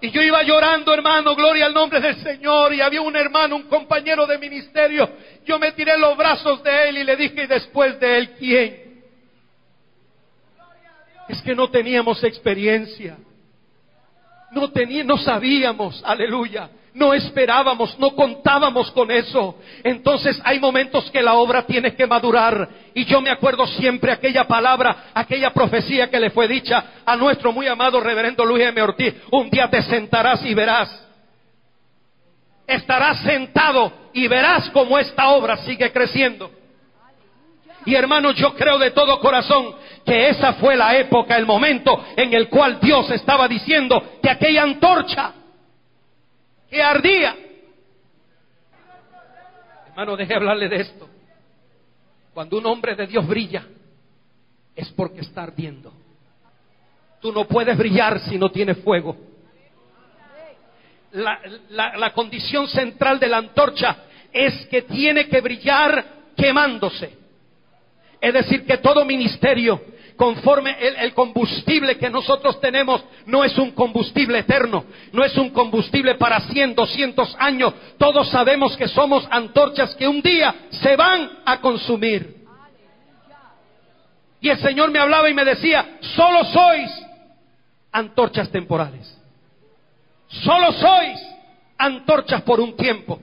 Y 0.03 0.11
yo 0.11 0.21
iba 0.21 0.43
llorando, 0.43 0.93
hermano, 0.93 1.33
gloria 1.33 1.65
al 1.65 1.73
nombre 1.73 2.01
del 2.01 2.17
Señor. 2.17 2.73
Y 2.73 2.81
había 2.81 2.99
un 3.01 3.15
hermano, 3.15 3.55
un 3.55 3.69
compañero 3.69 4.27
de 4.27 4.37
ministerio. 4.37 5.09
Yo 5.45 5.57
me 5.57 5.71
tiré 5.71 5.97
los 5.97 6.17
brazos 6.17 6.61
de 6.61 6.89
él 6.89 6.97
y 6.97 7.03
le 7.05 7.15
dije, 7.15 7.43
¿y 7.43 7.47
después 7.47 7.97
de 8.01 8.17
él 8.17 8.31
quién? 8.31 9.01
Es 11.29 11.41
que 11.41 11.55
no 11.55 11.69
teníamos 11.69 12.21
experiencia. 12.21 13.15
No, 14.51 14.69
no 15.05 15.17
sabíamos, 15.19 16.03
aleluya. 16.03 16.69
No 16.93 17.11
esperábamos, 17.11 17.97
no 17.97 18.11
contábamos 18.11 18.91
con 18.91 19.09
eso. 19.09 19.55
Entonces 19.83 20.39
hay 20.43 20.59
momentos 20.59 21.09
que 21.09 21.23
la 21.23 21.33
obra 21.33 21.65
tiene 21.65 21.95
que 21.95 22.05
madurar. 22.05 22.69
Y 22.93 23.05
yo 23.05 23.19
me 23.19 23.31
acuerdo 23.31 23.65
siempre 23.65 24.11
aquella 24.11 24.45
palabra, 24.45 25.05
aquella 25.13 25.51
profecía 25.51 26.09
que 26.09 26.19
le 26.19 26.29
fue 26.29 26.47
dicha 26.47 26.83
a 27.03 27.15
nuestro 27.15 27.51
muy 27.51 27.67
amado 27.67 27.99
reverendo 27.99 28.45
Luis 28.45 28.63
M. 28.65 28.79
Ortiz. 28.79 29.15
Un 29.31 29.49
día 29.49 29.67
te 29.69 29.81
sentarás 29.81 30.45
y 30.45 30.53
verás. 30.53 31.07
Estarás 32.67 33.21
sentado 33.21 33.91
y 34.13 34.27
verás 34.27 34.69
cómo 34.69 34.99
esta 34.99 35.29
obra 35.29 35.57
sigue 35.57 35.91
creciendo. 35.91 36.51
Y 37.85 37.95
hermanos, 37.95 38.35
yo 38.35 38.53
creo 38.53 38.77
de 38.77 38.91
todo 38.91 39.19
corazón 39.19 39.75
que 40.05 40.29
esa 40.29 40.53
fue 40.53 40.75
la 40.75 40.95
época, 40.95 41.35
el 41.35 41.45
momento 41.45 42.05
en 42.15 42.33
el 42.33 42.49
cual 42.49 42.79
Dios 42.79 43.09
estaba 43.11 43.47
diciendo 43.47 44.19
que 44.21 44.29
aquella 44.29 44.63
antorcha 44.63 45.33
que 46.73 46.81
ardía. 46.81 47.37
Hermano, 49.89 50.17
deje 50.17 50.33
hablarle 50.33 50.67
de 50.67 50.77
esto. 50.77 51.07
Cuando 52.33 52.57
un 52.57 52.65
hombre 52.65 52.95
de 52.95 53.05
Dios 53.05 53.25
brilla, 53.27 53.63
es 54.75 54.89
porque 54.91 55.21
está 55.21 55.43
ardiendo. 55.43 55.93
Tú 57.21 57.31
no 57.31 57.45
puedes 57.45 57.77
brillar 57.77 58.19
si 58.21 58.37
no 58.37 58.49
tienes 58.49 58.79
fuego. 58.79 59.15
La, 61.11 61.39
la, 61.69 62.11
condición 62.11 62.67
central 62.67 63.19
de 63.19 63.27
la 63.27 63.37
antorcha 63.37 63.97
es 64.31 64.65
que 64.65 64.81
tiene 64.81 65.27
que 65.27 65.41
brillar 65.41 66.03
quemándose. 66.35 67.15
Es 68.19 68.33
decir, 68.33 68.65
que 68.65 68.79
todo 68.79 69.05
ministerio, 69.05 69.79
conforme 70.15 70.75
el, 70.79 71.13
combustible 71.13 71.97
que 71.97 72.09
nosotros 72.09 72.59
tenemos, 72.59 73.03
no 73.25 73.43
es 73.43 73.57
un 73.57 73.71
combustible 73.71 74.39
eterno, 74.39 74.85
no 75.11 75.23
es 75.23 75.35
un 75.37 75.49
combustible 75.49 76.15
para 76.15 76.39
100, 76.39 76.75
200 76.75 77.35
años. 77.39 77.73
Todos 77.97 78.29
sabemos 78.29 78.75
que 78.77 78.87
somos 78.87 79.27
antorchas 79.29 79.95
que 79.95 80.07
un 80.07 80.21
día 80.21 80.53
se 80.69 80.95
van 80.95 81.39
a 81.45 81.59
consumir. 81.59 82.43
Y 84.41 84.49
el 84.49 84.59
Señor 84.59 84.91
me 84.91 84.99
hablaba 84.99 85.29
y 85.29 85.33
me 85.33 85.45
decía, 85.45 85.97
solo 86.15 86.43
sois 86.45 86.91
antorchas 87.91 88.51
temporales. 88.51 89.17
Solo 90.27 90.71
sois 90.73 91.19
antorchas 91.77 92.41
por 92.41 92.59
un 92.59 92.75
tiempo. 92.75 93.19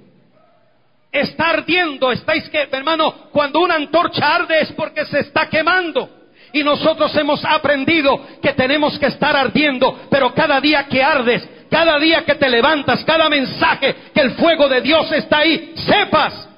Está 1.12 1.50
ardiendo, 1.50 2.12
estáis 2.12 2.48
que, 2.50 2.68
hermano, 2.70 3.12
cuando 3.33 3.61
una 3.61 3.74
antorcha 3.74 4.35
arde 4.35 4.61
es 4.61 4.72
porque 4.72 5.05
se 5.07 5.20
está 5.20 5.48
quemando. 5.48 6.19
Y 6.52 6.64
nosotros 6.64 7.14
hemos 7.16 7.44
aprendido 7.44 8.20
que 8.42 8.52
tenemos 8.52 8.98
que 8.98 9.06
estar 9.06 9.36
ardiendo, 9.36 10.06
pero 10.10 10.34
cada 10.34 10.60
día 10.60 10.86
que 10.86 11.02
ardes, 11.02 11.48
cada 11.70 11.98
día 11.98 12.24
que 12.24 12.34
te 12.34 12.48
levantas, 12.48 13.04
cada 13.04 13.28
mensaje 13.28 13.94
que 14.12 14.20
el 14.20 14.32
fuego 14.32 14.68
de 14.68 14.80
Dios 14.80 15.10
está 15.12 15.38
ahí, 15.38 15.72
sepas 15.76 16.48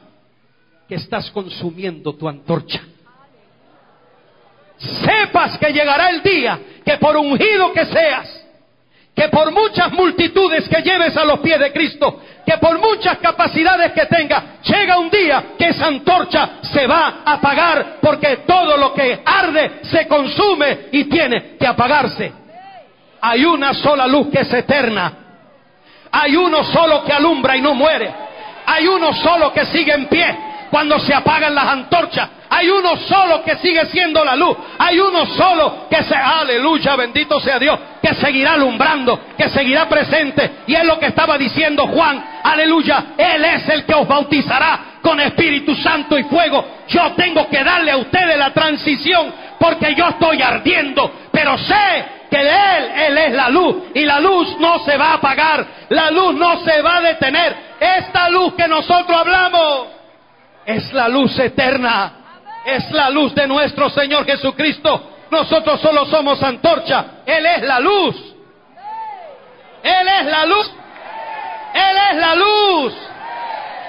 que 0.89 0.95
estás 0.95 1.31
consumiendo 1.31 2.15
tu 2.15 2.29
antorcha. 2.29 2.81
Sepas 4.79 5.59
que 5.59 5.73
llegará 5.73 6.11
el 6.11 6.23
día 6.23 6.59
que 6.85 6.97
por 6.97 7.17
ungido 7.17 7.73
que 7.73 7.85
seas, 7.87 8.42
que 9.15 9.29
por 9.29 9.53
muchas 9.53 9.93
multitudes 9.93 10.69
que 10.69 10.83
lleves 10.83 11.17
a 11.17 11.25
los 11.25 11.41
pies 11.41 11.59
de 11.59 11.73
Cristo, 11.73 12.21
que 12.47 12.57
por 12.59 12.79
muchas 12.79 13.19
capacidades 13.19 13.93
que 13.93 14.07
tenga, 14.07 14.61
llega 14.63 14.99
un 14.99 15.11
día 15.11 15.45
que 15.59 15.69
esa 15.69 15.87
antorcha 15.87 16.61
se 16.63 16.87
va 16.87 17.23
a 17.25 17.35
apagar 17.35 17.99
porque 18.01 18.39
todo 18.39 18.77
lo 18.77 18.95
que 18.95 19.21
arde 19.25 19.81
se 19.83 20.09
consume 20.09 20.89
y 20.93 21.05
tiene 21.05 21.57
que 21.59 21.67
apagarse. 21.67 22.33
Hay 23.21 23.45
una 23.45 23.75
sola 23.75 24.07
luz 24.07 24.29
que 24.31 24.41
es 24.41 24.53
eterna. 24.53 25.13
Hay 26.11 26.35
uno 26.35 26.65
solo 26.65 27.05
que 27.05 27.13
alumbra 27.13 27.57
y 27.57 27.63
no 27.63 27.75
muere. 27.75 28.13
Hay 28.67 28.87
uno 28.87 29.13
solo 29.13 29.53
que 29.53 29.67
sigue 29.67 29.93
en 29.93 30.07
pie 30.07 30.52
cuando 30.73 30.99
se 30.99 31.13
apagan 31.13 31.55
las 31.55 31.67
antorchas. 31.67 32.31
Hay 32.49 32.71
uno 32.71 32.97
solo 32.97 33.45
que 33.45 33.57
sigue 33.57 33.85
siendo 33.87 34.25
la 34.25 34.35
luz. 34.35 34.57
Hay 34.79 34.99
uno 34.99 35.27
solo 35.27 35.87
que 35.91 36.03
se, 36.03 36.15
aleluya, 36.17 36.97
bendito 36.97 37.39
sea 37.41 37.59
Dios, 37.59 37.79
que 38.01 38.15
seguirá 38.15 38.55
alumbrando, 38.55 39.21
que 39.37 39.51
seguirá 39.51 39.87
presente. 39.87 40.63
Y 40.67 40.75
es 40.75 40.85
lo 40.87 40.99
que 40.99 41.09
estaba 41.09 41.37
diciendo 41.37 41.87
Juan, 41.89 42.25
aleluya, 42.43 43.05
Él 43.19 43.45
es 43.45 43.69
el 43.69 43.85
que 43.85 43.93
os 43.93 44.09
bautizará 44.09 44.97
con 45.03 45.21
Espíritu 45.21 45.75
Santo 45.75 46.17
y 46.17 46.25
fuego. 46.25 46.65
Yo 46.89 47.13
tengo 47.19 47.51
que 47.51 47.63
darle 47.63 47.91
a 47.91 47.99
ustedes 47.99 48.39
la 48.39 48.55
transición 48.55 49.31
porque 49.59 49.95
yo 49.95 50.09
estoy 50.09 50.41
ardiendo, 50.41 51.13
pero 51.31 51.59
sé 51.59 52.05
que 52.31 52.41
Él, 52.41 52.93
Él 52.97 53.19
es 53.19 53.35
la 53.35 53.51
luz 53.51 53.77
y 53.95 54.07
la 54.07 54.21
luz 54.21 54.57
no 54.59 54.79
se 54.87 54.97
va 54.97 55.11
a 55.11 55.15
apagar, 55.17 55.67
la 55.91 56.11
luz 56.11 56.35
no 56.35 56.65
se 56.65 56.81
va 56.81 56.97
a 56.97 57.03
detener. 57.03 57.57
Esta 57.79 58.31
luz 58.31 58.55
que 58.55 58.67
nosotros 58.67 59.21
hablamos 59.21 60.02
es 60.67 60.93
la 60.93 61.09
luz 61.09 61.39
eterna 61.39 62.23
es 62.65 62.91
la 62.93 63.11
luz 63.11 63.35
de 63.35 63.47
nuestro 63.47 63.91
Señor 63.91 64.25
Jesucristo. 64.25 65.11
Nosotros 65.31 65.81
solo 65.81 66.07
somos 66.07 66.43
antorcha. 66.43 67.05
Él 67.27 67.45
es 67.47 67.63
la 67.63 67.81
luz. 67.81 68.17
Él 69.83 70.09
es 70.21 70.27
la 70.27 70.47
luz. 70.47 70.71
Él 71.75 71.97
es 72.11 72.17
la 72.19 72.35
luz. 72.35 72.95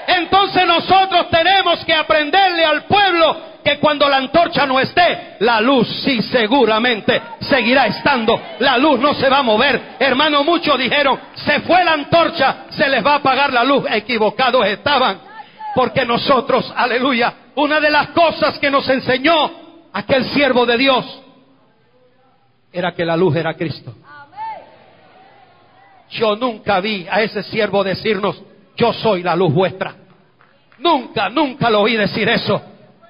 Entonces 0.06 0.66
nosotros 0.66 1.30
tenemos 1.30 1.84
que 1.84 1.94
aprenderle 1.94 2.64
al 2.64 2.84
pueblo 2.84 3.54
que 3.62 3.78
cuando 3.78 4.06
la 4.08 4.18
antorcha 4.18 4.66
no 4.66 4.78
esté, 4.78 5.36
la 5.40 5.58
luz 5.60 5.88
sí 6.04 6.20
seguramente 6.20 7.22
seguirá 7.40 7.86
estando. 7.86 8.38
La 8.58 8.76
luz 8.76 9.00
no 9.00 9.14
se 9.14 9.28
va 9.30 9.38
a 9.38 9.42
mover. 9.42 9.96
Hermano, 9.98 10.44
muchos 10.44 10.78
dijeron, 10.78 11.18
se 11.34 11.60
fue 11.60 11.82
la 11.84 11.92
antorcha, 11.92 12.66
se 12.70 12.88
les 12.88 13.04
va 13.04 13.12
a 13.12 13.16
apagar 13.16 13.52
la 13.52 13.64
luz. 13.64 13.84
Equivocados 13.90 14.66
estaban. 14.66 15.33
Porque 15.74 16.04
nosotros, 16.04 16.72
aleluya, 16.74 17.34
una 17.56 17.80
de 17.80 17.90
las 17.90 18.08
cosas 18.08 18.58
que 18.58 18.70
nos 18.70 18.88
enseñó 18.88 19.50
aquel 19.92 20.24
siervo 20.26 20.66
de 20.66 20.78
Dios 20.78 21.22
era 22.72 22.92
que 22.92 23.04
la 23.04 23.16
luz 23.16 23.36
era 23.36 23.54
Cristo. 23.54 23.94
Yo 26.10 26.36
nunca 26.36 26.80
vi 26.80 27.06
a 27.10 27.22
ese 27.22 27.42
siervo 27.42 27.82
decirnos, 27.82 28.40
yo 28.76 28.92
soy 28.92 29.22
la 29.22 29.34
luz 29.34 29.52
vuestra. 29.52 29.94
Nunca, 30.78 31.28
nunca 31.28 31.70
lo 31.70 31.80
oí 31.80 31.96
decir 31.96 32.28
eso. 32.28 32.60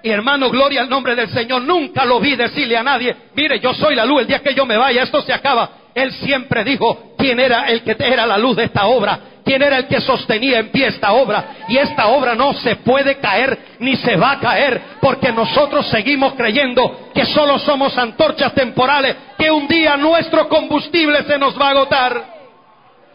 Y 0.03 0.11
hermano, 0.11 0.51
gloria 0.51 0.83
al 0.83 0.89
nombre 0.89 1.15
del 1.15 1.29
Señor, 1.29 1.63
nunca 1.63 2.05
lo 2.05 2.21
vi 2.21 2.37
decirle 2.37 2.77
a 2.77 2.83
nadie, 2.83 3.17
mire, 3.35 3.59
yo 3.59 3.73
soy 3.73 3.95
la 3.95 4.05
luz, 4.05 4.21
el 4.21 4.27
día 4.27 4.41
que 4.41 4.55
yo 4.55 4.67
me 4.67 4.77
vaya, 4.77 5.03
esto 5.03 5.23
se 5.23 5.33
acaba. 5.33 5.71
Él 5.95 6.13
siempre 6.13 6.63
dijo 6.63 7.15
quién 7.17 7.41
era 7.41 7.69
el 7.69 7.83
que 7.83 7.97
era 7.99 8.27
la 8.27 8.37
luz 8.37 8.57
de 8.57 8.65
esta 8.65 8.87
obra 8.87 9.34
quién 9.45 9.63
era 9.63 9.79
el 9.79 9.87
que 9.87 10.01
sostenía 10.01 10.59
en 10.59 10.71
pie 10.71 10.89
esta 10.89 11.13
obra. 11.13 11.45
Y 11.69 11.77
esta 11.77 12.09
obra 12.09 12.35
no 12.35 12.53
se 12.55 12.77
puede 12.77 13.19
caer 13.19 13.77
ni 13.79 13.97
se 13.97 14.17
va 14.17 14.33
a 14.33 14.41
caer 14.41 14.81
porque 15.01 15.33
nosotros 15.33 15.87
seguimos 15.89 16.35
creyendo 16.35 17.11
que 17.15 17.27
solo 17.27 17.59
somos 17.59 17.97
antorchas 17.99 18.55
temporales, 18.55 19.17
que 19.39 19.51
un 19.51 19.69
día 19.69 19.97
nuestro 19.97 20.49
combustible 20.49 21.23
se 21.25 21.39
nos 21.39 21.61
va 21.61 21.69
a 21.69 21.71
agotar. 21.71 22.25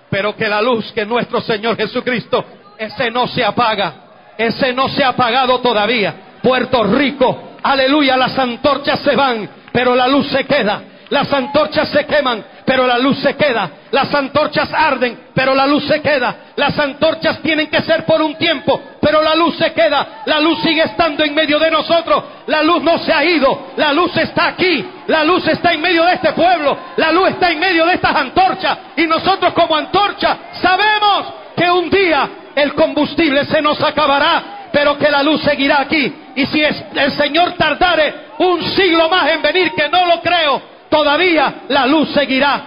Pero 0.10 0.36
que 0.36 0.48
la 0.48 0.62
luz 0.62 0.92
que 0.92 1.06
nuestro 1.06 1.42
Señor 1.42 1.76
Jesucristo, 1.76 2.44
ese 2.78 3.12
no 3.12 3.28
se 3.28 3.44
apaga, 3.44 3.94
ese 4.38 4.74
no 4.74 4.88
se 4.90 5.04
ha 5.04 5.10
apagado 5.10 5.60
todavía. 5.60 6.16
Puerto 6.42 6.84
Rico, 6.84 7.58
aleluya, 7.62 8.16
las 8.16 8.38
antorchas 8.38 9.00
se 9.02 9.16
van, 9.16 9.50
pero 9.72 9.96
la 9.96 10.08
luz 10.08 10.30
se 10.30 10.46
queda. 10.46 10.84
Las 11.10 11.32
antorchas 11.34 11.90
se 11.90 12.06
queman, 12.06 12.46
pero 12.70 12.86
la 12.86 13.00
luz 13.00 13.18
se 13.18 13.36
queda. 13.36 13.68
Las 13.90 14.14
antorchas 14.14 14.72
arden, 14.72 15.32
pero 15.34 15.56
la 15.56 15.66
luz 15.66 15.88
se 15.88 16.04
queda. 16.04 16.52
Las 16.56 16.78
antorchas 16.78 17.40
tienen 17.42 17.66
que 17.66 17.82
ser 17.82 18.06
por 18.06 18.22
un 18.22 18.36
tiempo, 18.36 18.80
pero 19.02 19.24
la 19.24 19.34
luz 19.34 19.58
se 19.58 19.74
queda. 19.74 20.22
La 20.26 20.40
luz 20.40 20.62
sigue 20.62 20.84
estando 20.84 21.24
en 21.24 21.34
medio 21.34 21.58
de 21.58 21.72
nosotros. 21.72 22.24
La 22.46 22.62
luz 22.62 22.84
no 22.84 23.00
se 23.00 23.12
ha 23.12 23.26
ido. 23.26 23.72
La 23.76 23.92
luz 23.92 24.16
está 24.18 24.50
aquí. 24.50 24.86
La 25.08 25.24
luz 25.24 25.48
está 25.48 25.74
en 25.74 25.82
medio 25.82 26.06
de 26.06 26.14
este 26.14 26.32
pueblo. 26.34 26.78
La 26.98 27.12
luz 27.12 27.30
está 27.30 27.50
en 27.50 27.60
medio 27.60 27.88
de 27.88 27.96
estas 27.96 28.16
antorchas. 28.16 28.78
Y 28.98 29.08
nosotros 29.08 29.52
como 29.54 29.76
antorcha 29.76 30.38
sabemos 30.62 31.26
que 31.58 31.72
un 31.72 31.90
día 31.90 32.30
el 32.54 32.76
combustible 32.76 33.46
se 33.46 33.64
nos 33.64 33.82
acabará, 33.82 34.70
pero 34.72 34.96
que 34.96 35.10
la 35.10 35.24
luz 35.24 35.42
seguirá 35.42 35.82
aquí. 35.82 36.14
Y 36.36 36.46
si 36.46 36.62
el 36.62 37.12
Señor 37.14 37.54
tardare 37.54 38.30
un 38.38 38.62
siglo 38.62 39.10
más 39.10 39.32
en 39.32 39.42
venir, 39.42 39.72
que 39.72 39.90
no 39.90 40.06
lo 40.06 40.22
creo, 40.22 40.69
todavía 40.90 41.62
la 41.68 41.86
luz 41.86 42.12
seguirá. 42.14 42.64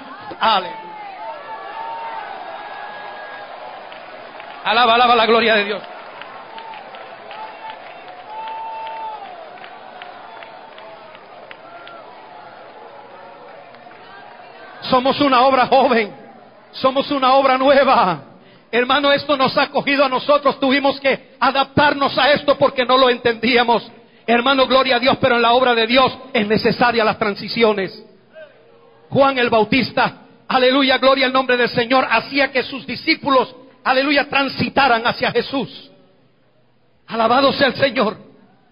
Alaba, 4.65 4.95
alaba 4.95 5.17
la 5.17 5.27
gloria 5.27 5.55
de 5.57 5.65
Dios. 5.65 5.83
Somos 14.83 15.21
una 15.21 15.43
obra 15.47 15.67
joven, 15.67 16.15
somos 16.73 17.11
una 17.11 17.35
obra 17.35 17.57
nueva. 17.57 18.25
Hermano, 18.71 19.13
esto 19.13 19.37
nos 19.37 19.57
ha 19.57 19.69
cogido 19.69 20.05
a 20.05 20.09
nosotros, 20.09 20.59
tuvimos 20.59 20.99
que 21.01 21.35
adaptarnos 21.39 22.17
a 22.19 22.33
esto 22.33 22.57
porque 22.59 22.85
no 22.85 22.97
lo 22.97 23.09
entendíamos. 23.09 23.91
Hermano, 24.27 24.67
gloria 24.67 24.97
a 24.97 24.99
Dios, 24.99 25.19
pero 25.21 25.37
en 25.37 25.43
la 25.43 25.53
obra 25.53 25.75
de 25.75 25.87
Dios 25.87 26.17
es 26.33 26.47
necesaria 26.47 27.05
las 27.05 27.19
transiciones. 27.19 28.12
Juan 29.13 29.37
el 29.37 29.51
Bautista, 29.51 30.23
aleluya, 30.49 30.97
gloria 30.97 31.27
al 31.27 31.35
nombre 31.35 31.59
del 31.59 31.69
Señor, 31.69 32.07
hacía 32.11 32.51
que 32.51 32.63
sus 32.63 32.87
discípulos, 32.87 33.55
aleluya, 33.85 34.27
transitaran 34.27 35.07
hacia 35.07 35.31
Jesús. 35.31 35.91
Alabado 37.07 37.53
sea 37.53 37.67
el 37.69 37.75
Señor. 37.75 38.17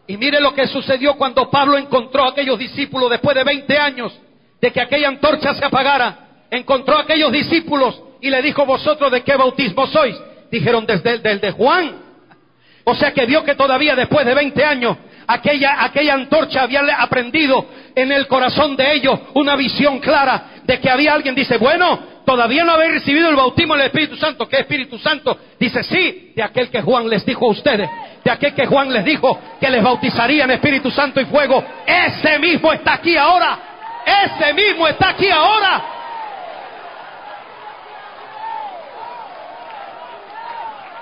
Y 0.07 0.16
mire 0.16 0.40
lo 0.40 0.55
que 0.55 0.66
sucedió 0.66 1.14
cuando 1.16 1.50
Pablo 1.50 1.76
encontró 1.76 2.24
a 2.24 2.31
aquellos 2.31 2.59
discípulos 2.59 3.11
después 3.11 3.37
de 3.37 3.44
20 3.44 3.79
años 3.79 4.18
de 4.62 4.72
que 4.72 4.81
aquella 4.81 5.09
antorcha 5.09 5.53
se 5.53 5.64
apagara. 5.64 6.46
Encontró 6.50 6.96
a 6.96 7.03
aquellos 7.03 7.31
discípulos 7.31 8.03
y 8.22 8.31
le 8.31 8.40
dijo, 8.40 8.64
vosotros 8.64 9.12
de 9.12 9.22
qué 9.22 9.37
bautismo 9.37 9.87
sois. 9.88 10.16
Dijeron, 10.50 10.87
desde 10.87 11.31
el 11.31 11.40
de 11.40 11.50
Juan. 11.50 11.96
O 12.85 12.94
sea 12.94 13.12
que 13.12 13.26
vio 13.26 13.44
que 13.44 13.55
todavía 13.55 13.94
después 13.94 14.24
de 14.24 14.35
20 14.35 14.64
años 14.64 14.96
aquella, 15.26 15.85
aquella 15.85 16.14
antorcha 16.14 16.62
había 16.62 16.81
aprendido 16.98 17.66
en 17.94 18.12
el 18.12 18.26
corazón 18.26 18.76
de 18.76 18.92
ellos 18.92 19.18
una 19.35 19.57
visión 19.57 19.98
clara 19.98 20.44
de 20.64 20.79
que 20.81 20.90
había 20.90 21.14
alguien, 21.14 21.35
dice, 21.35 21.59
bueno, 21.59 21.98
todavía 22.24 22.64
no 22.64 22.72
habéis 22.72 22.92
recibido 22.92 23.29
el 23.29 23.37
bautismo 23.37 23.74
del 23.74 23.87
Espíritu 23.87 24.16
Santo. 24.16 24.48
¿Qué 24.48 24.61
Espíritu 24.61 24.98
Santo? 24.98 25.37
Dice, 25.59 25.83
sí, 25.83 26.33
de 26.37 26.42
aquel 26.42 26.70
que 26.70 26.83
Juan 26.83 27.09
les 27.09 27.24
dijo 27.26 27.46
a 27.46 27.50
ustedes, 27.50 27.88
de 28.22 28.31
aquel 28.31 28.55
que 28.55 28.66
Juan 28.66 28.92
les 28.92 29.05
dijo 29.05 29.38
que 29.61 29.68
les 29.70 29.83
bautizaría 29.83 30.44
en 30.44 30.53
Espíritu 30.53 30.90
Santo 30.90 31.20
y 31.20 31.24
fuego. 31.24 31.64
Ese 31.87 32.38
mismo 32.38 32.72
está 32.72 32.94
aquí 32.94 33.16
ahora. 33.16 33.59
Ese 34.07 34.53
mismo 34.55 34.87
está 34.87 35.11
aquí 35.11 35.29
ahora. 35.29 35.83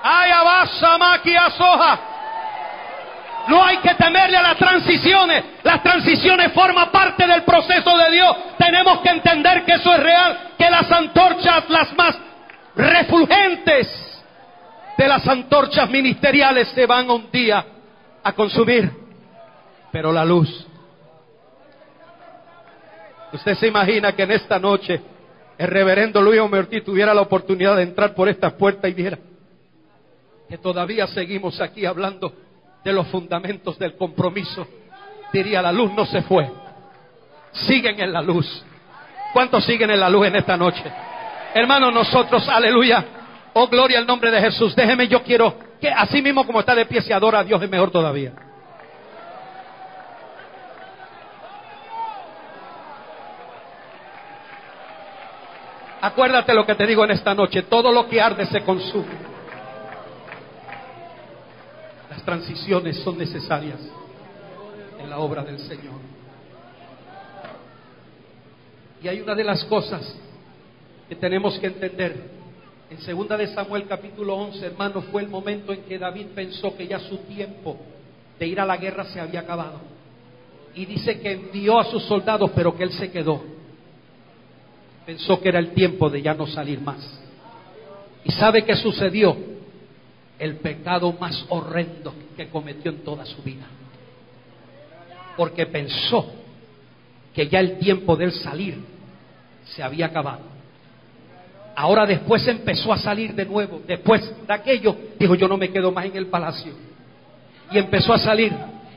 Ay, 0.01 0.31
abasa, 0.31 0.97
maquia, 0.97 1.49
soja. 1.51 1.99
No 3.47 3.63
hay 3.63 3.77
que 3.77 3.95
temerle 3.95 4.37
a 4.37 4.43
las 4.43 4.57
transiciones. 4.57 5.43
Las 5.63 5.81
transiciones 5.81 6.51
forman 6.53 6.91
parte 6.91 7.25
del 7.25 7.43
proceso 7.43 7.97
de 7.97 8.11
Dios. 8.11 8.37
Tenemos 8.57 8.99
que 8.99 9.09
entender 9.09 9.65
que 9.65 9.73
eso 9.73 9.93
es 9.93 10.03
real, 10.03 10.39
que 10.57 10.69
las 10.69 10.91
antorchas, 10.91 11.69
las 11.69 11.93
más 11.93 12.17
refulgentes 12.75 14.23
de 14.97 15.07
las 15.07 15.27
antorchas 15.27 15.89
ministeriales 15.89 16.67
se 16.69 16.85
van 16.85 17.09
un 17.09 17.31
día 17.31 17.65
a 18.23 18.33
consumir. 18.33 18.91
Pero 19.91 20.11
la 20.11 20.25
luz. 20.25 20.67
Usted 23.31 23.55
se 23.55 23.67
imagina 23.67 24.11
que 24.13 24.23
en 24.23 24.31
esta 24.31 24.59
noche 24.59 25.01
el 25.57 25.67
reverendo 25.67 26.21
Luis 26.21 26.39
Omertí 26.39 26.81
tuviera 26.81 27.13
la 27.13 27.21
oportunidad 27.21 27.75
de 27.75 27.83
entrar 27.83 28.13
por 28.13 28.27
esta 28.29 28.51
puerta 28.57 28.87
y 28.87 28.93
viera 28.93 29.17
que 30.49 30.57
todavía 30.57 31.05
seguimos 31.05 31.61
aquí 31.61 31.85
hablando 31.85 32.33
de 32.83 32.93
los 32.93 33.07
fundamentos 33.07 33.77
del 33.77 33.95
compromiso. 33.95 34.65
Diría, 35.31 35.61
la 35.61 35.71
luz 35.71 35.91
no 35.93 36.05
se 36.05 36.21
fue. 36.23 36.49
Siguen 37.51 37.99
en 37.99 38.13
la 38.13 38.21
luz. 38.21 38.63
¿Cuántos 39.33 39.65
siguen 39.65 39.91
en 39.91 39.99
la 39.99 40.09
luz 40.09 40.27
en 40.27 40.35
esta 40.35 40.57
noche? 40.57 40.83
Hermanos, 41.53 41.93
nosotros, 41.93 42.47
aleluya. 42.47 43.05
Oh, 43.53 43.67
gloria 43.67 43.99
al 43.99 44.07
nombre 44.07 44.31
de 44.31 44.39
Jesús. 44.41 44.75
Déjeme, 44.75 45.07
yo 45.07 45.23
quiero 45.23 45.55
que 45.79 45.89
así 45.89 46.21
mismo 46.21 46.45
como 46.45 46.59
está 46.59 46.75
de 46.75 46.85
pie 46.85 47.01
se 47.01 47.13
adora 47.13 47.39
a 47.39 47.43
Dios 47.43 47.61
es 47.61 47.69
mejor 47.69 47.91
todavía. 47.91 48.33
Acuérdate 56.01 56.53
lo 56.53 56.65
que 56.65 56.75
te 56.75 56.87
digo 56.87 57.03
en 57.03 57.11
esta 57.11 57.33
noche. 57.33 57.63
Todo 57.63 57.91
lo 57.91 58.07
que 58.07 58.21
arde 58.21 58.45
se 58.45 58.61
consume. 58.61 59.28
Transiciones 62.29 62.97
son 62.97 63.17
necesarias 63.17 63.79
en 64.99 65.09
la 65.09 65.17
obra 65.17 65.43
del 65.43 65.57
Señor. 65.57 65.99
Y 69.01 69.07
hay 69.07 69.19
una 69.19 69.33
de 69.33 69.43
las 69.43 69.65
cosas 69.65 70.15
que 71.07 71.15
tenemos 71.15 71.57
que 71.57 71.65
entender. 71.65 72.29
En 72.91 73.01
segunda 73.01 73.35
de 73.35 73.47
Samuel 73.47 73.87
capítulo 73.87 74.35
11, 74.35 74.63
hermano, 74.63 75.01
fue 75.11 75.23
el 75.23 75.27
momento 75.27 75.73
en 75.73 75.81
que 75.85 75.97
David 75.97 76.27
pensó 76.35 76.77
que 76.77 76.85
ya 76.85 76.99
su 76.99 77.17
tiempo 77.17 77.77
de 78.37 78.45
ir 78.45 78.59
a 78.59 78.65
la 78.67 78.77
guerra 78.77 79.05
se 79.05 79.19
había 79.19 79.39
acabado. 79.39 79.79
Y 80.75 80.85
dice 80.85 81.19
que 81.19 81.31
envió 81.31 81.79
a 81.79 81.85
sus 81.85 82.03
soldados, 82.03 82.51
pero 82.53 82.77
que 82.77 82.83
él 82.83 82.91
se 82.91 83.09
quedó. 83.09 83.41
Pensó 85.03 85.41
que 85.41 85.49
era 85.49 85.57
el 85.57 85.71
tiempo 85.71 86.11
de 86.11 86.21
ya 86.21 86.35
no 86.35 86.45
salir 86.45 86.79
más. 86.79 87.19
¿Y 88.23 88.31
sabe 88.33 88.63
qué 88.65 88.75
sucedió? 88.75 89.35
El 90.39 90.55
pecado 90.55 91.13
más 91.13 91.45
horrendo 91.49 92.13
que 92.35 92.47
cometió 92.47 92.91
en 92.91 93.03
toda 93.03 93.25
su 93.25 93.43
vida. 93.43 93.65
Porque 95.35 95.65
pensó 95.65 96.33
que 97.33 97.47
ya 97.47 97.59
el 97.59 97.77
tiempo 97.77 98.15
de 98.15 98.25
él 98.25 98.31
salir 98.31 98.77
se 99.65 99.83
había 99.83 100.07
acabado. 100.07 100.41
Ahora 101.75 102.05
después 102.05 102.45
empezó 102.47 102.91
a 102.91 102.97
salir 102.97 103.33
de 103.33 103.45
nuevo. 103.45 103.81
Después 103.87 104.21
de 104.45 104.53
aquello, 104.53 104.95
dijo, 105.17 105.35
yo 105.35 105.47
no 105.47 105.57
me 105.57 105.69
quedo 105.69 105.91
más 105.91 106.05
en 106.05 106.17
el 106.17 106.27
palacio. 106.27 106.73
Y 107.71 107.77
empezó 107.77 108.13
a 108.13 108.19
salir. 108.19 108.51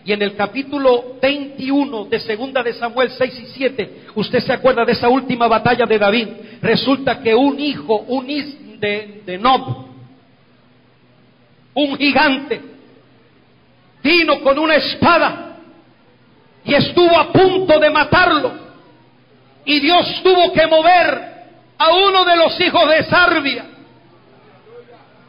Y 0.04 0.12
en 0.12 0.22
el 0.22 0.34
capítulo 0.34 1.16
21 1.22 2.06
de 2.06 2.18
segunda 2.18 2.62
de 2.62 2.72
Samuel 2.72 3.10
6 3.10 3.40
y 3.40 3.46
7, 3.46 4.02
usted 4.16 4.40
se 4.40 4.52
acuerda 4.52 4.84
de 4.84 4.92
esa 4.92 5.08
última 5.08 5.46
batalla 5.46 5.86
de 5.86 5.98
David. 5.98 6.28
Resulta 6.60 7.20
que 7.20 7.34
un 7.34 7.60
hijo, 7.60 7.98
un 8.08 8.26
de, 8.26 9.22
de 9.24 9.38
Nob, 9.38 9.91
un 11.74 11.96
gigante, 11.96 12.60
vino 14.02 14.40
con 14.40 14.58
una 14.58 14.76
espada 14.76 15.56
y 16.64 16.74
estuvo 16.74 17.18
a 17.18 17.32
punto 17.32 17.78
de 17.78 17.90
matarlo. 17.90 18.52
Y 19.64 19.80
Dios 19.80 20.20
tuvo 20.22 20.52
que 20.52 20.66
mover 20.66 21.32
a 21.78 21.92
uno 21.94 22.24
de 22.24 22.36
los 22.36 22.60
hijos 22.60 22.88
de 22.88 23.02
Sarbia, 23.04 23.64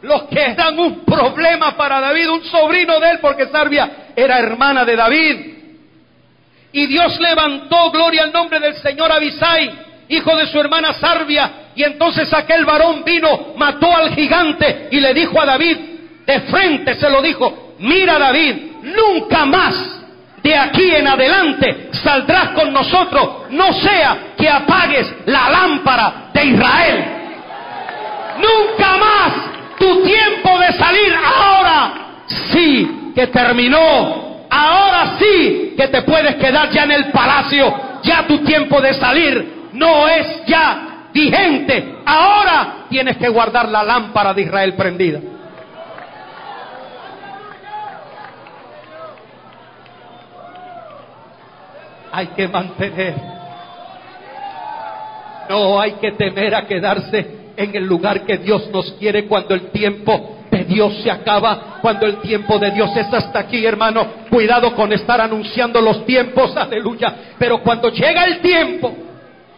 los 0.02 0.24
que 0.24 0.42
eran 0.42 0.78
un 0.78 1.06
problema 1.06 1.78
para 1.78 2.00
David, 2.02 2.30
un 2.30 2.44
sobrino 2.46 3.00
de 3.00 3.12
él, 3.12 3.20
porque 3.22 3.48
Sarbia 3.48 4.10
era 4.16 4.40
hermana 4.40 4.84
de 4.84 4.96
David. 4.96 5.54
Y 6.74 6.88
Dios 6.88 7.20
levantó, 7.20 7.92
gloria 7.92 8.24
al 8.24 8.34
nombre 8.34 8.60
del 8.60 8.76
Señor 8.76 9.12
Abisai, 9.12 9.72
hijo 10.10 10.36
de 10.36 10.48
su 10.48 10.60
hermana 10.60 10.94
Sarbia, 10.94 11.52
y 11.76 11.84
entonces 11.84 12.32
aquel 12.34 12.66
varón 12.66 13.04
vino, 13.04 13.54
mató 13.56 13.96
al 13.96 14.14
gigante 14.14 14.90
y 14.92 15.00
le 15.00 15.14
dijo 15.14 15.40
a 15.40 15.46
David, 15.46 15.93
de 16.26 16.40
frente 16.42 16.96
se 16.96 17.10
lo 17.10 17.22
dijo, 17.22 17.76
mira 17.80 18.18
David, 18.18 18.56
nunca 18.84 19.46
más 19.46 20.02
de 20.42 20.58
aquí 20.58 20.92
en 20.94 21.08
adelante 21.08 21.90
saldrás 21.92 22.50
con 22.50 22.74
nosotros, 22.74 23.50
no 23.52 23.72
sea 23.74 24.34
que 24.38 24.50
apagues 24.50 25.14
la 25.26 25.50
lámpara 25.50 26.32
de 26.34 26.46
Israel. 26.46 27.06
Nunca 28.38 28.98
más 28.98 29.34
tu 29.80 30.04
tiempo 30.04 30.60
de 30.60 30.74
salir 30.74 31.14
ahora 31.16 31.94
sí 32.28 33.12
que 33.16 33.28
terminó. 33.28 34.34
Ahora 34.50 35.18
sí 35.18 35.74
que 35.76 35.88
te 35.88 36.02
puedes 36.04 36.36
quedar 36.36 36.70
ya 36.70 36.84
en 36.84 36.92
el 36.92 37.12
palacio. 37.12 37.74
Ya 38.04 38.28
tu 38.28 38.40
tiempo 38.40 38.82
de 38.82 38.94
salir 38.94 39.70
no 39.74 40.08
es 40.08 40.46
ya 40.46 41.08
vigente. 41.14 42.00
Ahora 42.06 42.86
tienes 42.90 43.18
que 43.18 43.30
guardar 43.30 43.70
la 43.70 43.84
lámpara 43.84 44.34
de 44.34 44.42
Israel 44.44 44.74
prendida. 44.74 45.20
Hay 52.14 52.28
que 52.28 52.48
mantener. 52.48 53.16
No 55.50 55.82
hay 55.82 55.94
que 55.94 56.12
temer 56.12 56.54
a 56.54 56.68
quedarse 56.68 57.52
en 57.58 57.76
el 57.76 57.86
lugar 57.86 58.24
que 58.24 58.38
Dios 58.38 58.70
nos 58.72 58.92
quiere 58.94 59.26
cuando 59.26 59.56
el 59.56 59.72
tiempo 59.72 60.38
de 60.52 60.64
Dios 60.64 60.94
se 61.02 61.10
acaba, 61.10 61.80
cuando 61.82 62.06
el 62.06 62.18
tiempo 62.18 62.60
de 62.60 62.70
Dios 62.70 62.96
es 62.96 63.12
hasta 63.12 63.40
aquí, 63.40 63.66
hermano. 63.66 64.06
Cuidado 64.30 64.76
con 64.76 64.94
estar 64.94 65.20
anunciando 65.20 65.82
los 65.82 66.06
tiempos, 66.06 66.56
aleluya. 66.56 67.16
Pero 67.40 67.64
cuando 67.64 67.90
llega 67.90 68.26
el 68.26 68.42
tiempo, 68.42 68.94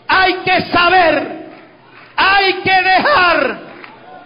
hay 0.08 0.36
que 0.36 0.62
saber, 0.62 1.48
hay 2.16 2.54
que 2.54 2.82
dejar. 2.82 3.60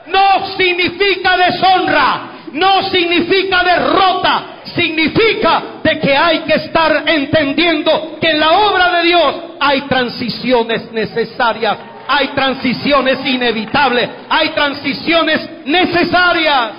No 0.05 0.55
significa 0.55 1.35
deshonra, 1.35 2.21
no 2.53 2.83
significa 2.83 3.63
derrota, 3.63 4.43
significa 4.75 5.81
de 5.83 5.99
que 5.99 6.15
hay 6.15 6.39
que 6.39 6.53
estar 6.53 7.03
entendiendo 7.07 8.17
que 8.19 8.31
en 8.31 8.39
la 8.39 8.51
obra 8.51 8.97
de 8.97 9.03
Dios 9.03 9.35
hay 9.59 9.81
transiciones 9.81 10.91
necesarias, 10.91 11.77
hay 12.07 12.29
transiciones 12.29 13.25
inevitables, 13.25 14.09
hay 14.29 14.49
transiciones 14.49 15.49
necesarias 15.65 16.71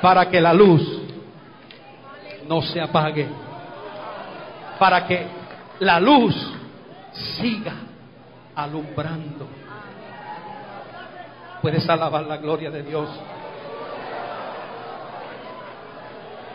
para 0.00 0.28
que 0.28 0.40
la 0.40 0.52
luz 0.52 0.82
no 2.48 2.62
se 2.62 2.80
apague, 2.80 3.28
para 4.78 5.06
que 5.06 5.26
la 5.80 6.00
luz 6.00 6.34
siga 7.12 7.74
alumbrando. 8.54 9.48
Puedes 11.62 11.88
alabar 11.88 12.24
la 12.24 12.38
gloria 12.38 12.70
de 12.70 12.82
Dios. 12.82 13.08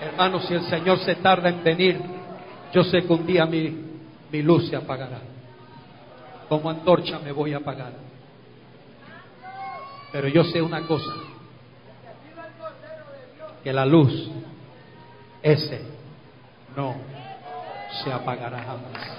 Hermanos, 0.02 0.46
si 0.48 0.54
el 0.54 0.64
Señor 0.66 1.00
se 1.00 1.16
tarda 1.16 1.50
en 1.50 1.64
venir, 1.64 2.02
yo 2.74 2.84
sé 2.84 3.02
que 3.02 3.14
un 3.14 3.26
día 3.26 3.46
mi, 3.46 3.74
mi 4.32 4.42
luz 4.42 4.70
se 4.70 4.76
apagará. 4.76 5.20
Como 6.50 6.70
antorcha 6.70 7.20
me 7.20 7.32
voy 7.32 7.54
a 7.54 7.58
apagar. 7.58 7.94
Pero 10.12 10.28
yo 10.28 10.44
sé 10.44 10.62
una 10.62 10.86
cosa, 10.86 11.14
que 13.64 13.74
la 13.74 13.86
luz, 13.86 14.30
ese, 15.42 15.82
no 16.76 16.96
se 18.04 18.12
apagará 18.12 18.60
jamás. 18.60 19.18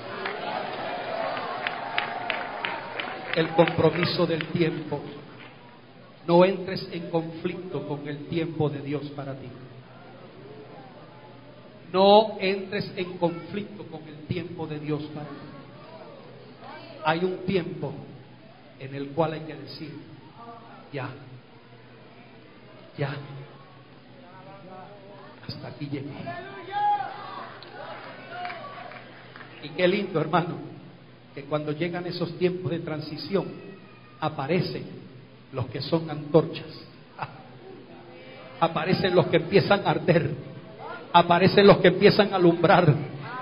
El 3.34 3.48
compromiso 3.50 4.26
del 4.26 4.46
tiempo. 4.46 5.00
No 6.26 6.44
entres 6.44 6.88
en 6.92 7.10
conflicto 7.10 7.86
con 7.86 8.08
el 8.08 8.26
tiempo 8.26 8.68
de 8.68 8.80
Dios 8.80 9.04
para 9.14 9.34
ti. 9.34 9.48
No 11.92 12.36
entres 12.40 12.92
en 12.96 13.16
conflicto 13.18 13.84
con 13.84 14.02
el 14.08 14.26
tiempo 14.26 14.66
de 14.66 14.80
Dios 14.80 15.02
para 15.14 15.26
ti. 15.26 15.34
Hay 17.04 17.24
un 17.24 17.38
tiempo 17.46 17.92
en 18.78 18.94
el 18.94 19.08
cual 19.10 19.34
hay 19.34 19.40
que 19.40 19.54
decir, 19.54 19.92
ya, 20.92 21.08
ya, 22.98 23.16
hasta 25.46 25.68
aquí 25.68 25.86
llegué. 25.86 26.10
Y 29.62 29.68
qué 29.70 29.88
lindo, 29.88 30.20
hermano, 30.20 30.56
que 31.34 31.44
cuando 31.44 31.72
llegan 31.72 32.06
esos 32.06 32.36
tiempos 32.38 32.70
de 32.70 32.80
transición, 32.80 33.46
aparecen 34.20 34.84
los 35.52 35.66
que 35.66 35.80
son 35.80 36.10
antorchas, 36.10 36.66
aparecen 38.60 39.14
los 39.14 39.26
que 39.28 39.36
empiezan 39.36 39.86
a 39.86 39.90
arder 39.90 40.55
aparecen 41.12 41.66
los 41.66 41.78
que 41.78 41.88
empiezan 41.88 42.32
a 42.32 42.36
alumbrar. 42.36 42.86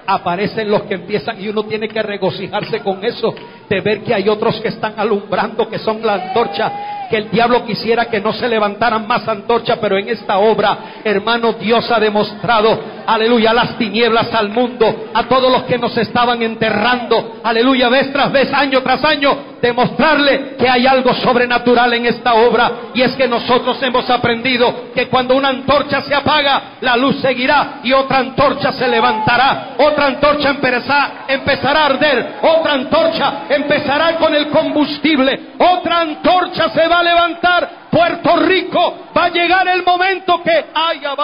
Aparecen 0.06 0.70
los 0.70 0.82
que 0.82 0.94
empiezan 0.94 1.40
y 1.42 1.48
uno 1.48 1.64
tiene 1.64 1.88
que 1.88 2.02
regocijarse 2.02 2.80
con 2.80 3.02
eso, 3.04 3.34
de 3.70 3.80
ver 3.80 4.02
que 4.02 4.12
hay 4.12 4.28
otros 4.28 4.60
que 4.60 4.68
están 4.68 4.94
alumbrando, 4.98 5.68
que 5.68 5.78
son 5.78 6.04
la 6.04 6.14
antorcha, 6.14 7.06
que 7.08 7.16
el 7.16 7.30
diablo 7.30 7.64
quisiera 7.64 8.06
que 8.06 8.20
no 8.20 8.32
se 8.34 8.46
levantaran 8.48 9.06
más 9.06 9.26
antorcha, 9.26 9.76
pero 9.80 9.96
en 9.96 10.08
esta 10.08 10.38
obra, 10.38 11.00
hermano, 11.04 11.54
Dios 11.54 11.90
ha 11.90 11.98
demostrado, 11.98 12.78
aleluya, 13.06 13.52
las 13.52 13.78
tinieblas 13.78 14.32
al 14.34 14.50
mundo, 14.50 15.06
a 15.12 15.24
todos 15.24 15.50
los 15.50 15.64
que 15.64 15.78
nos 15.78 15.96
estaban 15.96 16.42
enterrando, 16.42 17.40
aleluya, 17.42 17.88
vez 17.88 18.12
tras 18.12 18.32
vez, 18.32 18.52
año 18.52 18.82
tras 18.82 19.04
año, 19.04 19.54
demostrarle 19.60 20.56
que 20.58 20.68
hay 20.68 20.86
algo 20.86 21.14
sobrenatural 21.14 21.94
en 21.94 22.06
esta 22.06 22.34
obra, 22.34 22.70
y 22.94 23.02
es 23.02 23.12
que 23.16 23.26
nosotros 23.26 23.82
hemos 23.82 24.08
aprendido 24.10 24.92
que 24.94 25.08
cuando 25.08 25.36
una 25.36 25.48
antorcha 25.48 26.02
se 26.02 26.14
apaga, 26.14 26.76
la 26.80 26.96
luz 26.96 27.16
seguirá 27.20 27.80
y 27.82 27.92
otra 27.92 28.18
antorcha 28.18 28.72
se 28.72 28.86
levantará, 28.88 29.74
otra 29.78 30.06
antorcha 30.06 30.50
empezará, 30.50 31.24
empezará 31.28 31.80
a 31.80 31.86
arder, 31.86 32.34
otra 32.42 32.72
antorcha 32.74 33.32
empezará 33.48 34.16
con 34.16 34.34
el 34.34 34.48
combustible, 34.48 35.52
otra 35.58 36.00
antorcha 36.00 36.68
se 36.68 36.86
va 36.86 36.98
a 36.98 37.02
levantar, 37.02 37.70
Puerto 37.90 38.36
Rico, 38.36 39.06
va 39.16 39.24
a 39.24 39.30
llegar 39.30 39.68
el 39.68 39.84
momento 39.84 40.42
que 40.42 40.64
haya 40.74 41.14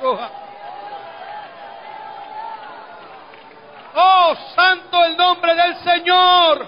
soja. 0.00 0.49
Oh, 3.94 4.34
santo 4.54 5.04
el 5.04 5.16
nombre 5.16 5.54
del 5.54 5.76
Señor. 5.76 6.66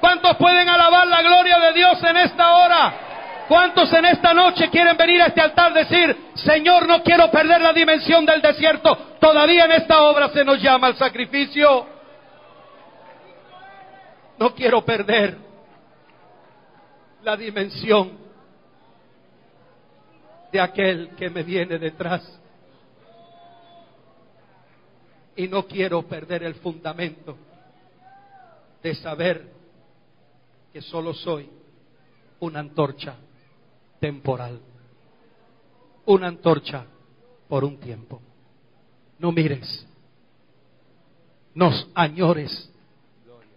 ¿Cuántos 0.00 0.36
pueden 0.36 0.68
alabar 0.68 1.06
la 1.06 1.22
gloria 1.22 1.58
de 1.58 1.72
Dios 1.72 2.02
en 2.02 2.16
esta 2.18 2.56
hora? 2.56 2.94
¿Cuántos 3.48 3.92
en 3.92 4.04
esta 4.06 4.32
noche 4.32 4.70
quieren 4.70 4.96
venir 4.96 5.20
a 5.22 5.26
este 5.26 5.40
altar 5.40 5.70
y 5.72 5.74
decir, 5.74 6.30
Señor, 6.34 6.86
no 6.86 7.02
quiero 7.02 7.30
perder 7.30 7.60
la 7.60 7.72
dimensión 7.72 8.24
del 8.24 8.40
desierto? 8.40 8.94
Todavía 9.20 9.64
en 9.64 9.72
esta 9.72 10.02
obra 10.02 10.28
se 10.30 10.44
nos 10.44 10.60
llama 10.60 10.88
al 10.88 10.96
sacrificio. 10.96 11.86
No 14.38 14.54
quiero 14.54 14.84
perder 14.84 15.38
la 17.22 17.36
dimensión 17.36 18.18
de 20.52 20.60
aquel 20.60 21.10
que 21.16 21.30
me 21.30 21.42
viene 21.42 21.78
detrás. 21.78 22.40
Y 25.36 25.48
no 25.48 25.66
quiero 25.66 26.02
perder 26.02 26.44
el 26.44 26.54
fundamento 26.56 27.36
de 28.82 28.94
saber 28.94 29.50
que 30.72 30.80
solo 30.82 31.14
soy 31.14 31.48
una 32.40 32.60
antorcha 32.60 33.16
temporal, 33.98 34.60
una 36.06 36.28
antorcha 36.28 36.84
por 37.48 37.64
un 37.64 37.78
tiempo. 37.78 38.20
No 39.18 39.32
mires, 39.32 39.86
nos 41.54 41.88
añores 41.94 42.70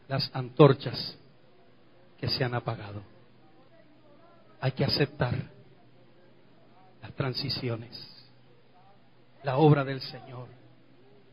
las 0.08 0.30
antorchas 0.34 1.18
que 2.18 2.30
se 2.30 2.44
han 2.44 2.54
apagado. 2.54 3.02
Hay 4.62 4.72
que 4.72 4.86
aceptar 4.86 5.36
las 7.02 7.14
transiciones. 7.14 8.26
La 9.44 9.58
obra 9.58 9.84
del 9.84 10.02
Señor 10.02 10.48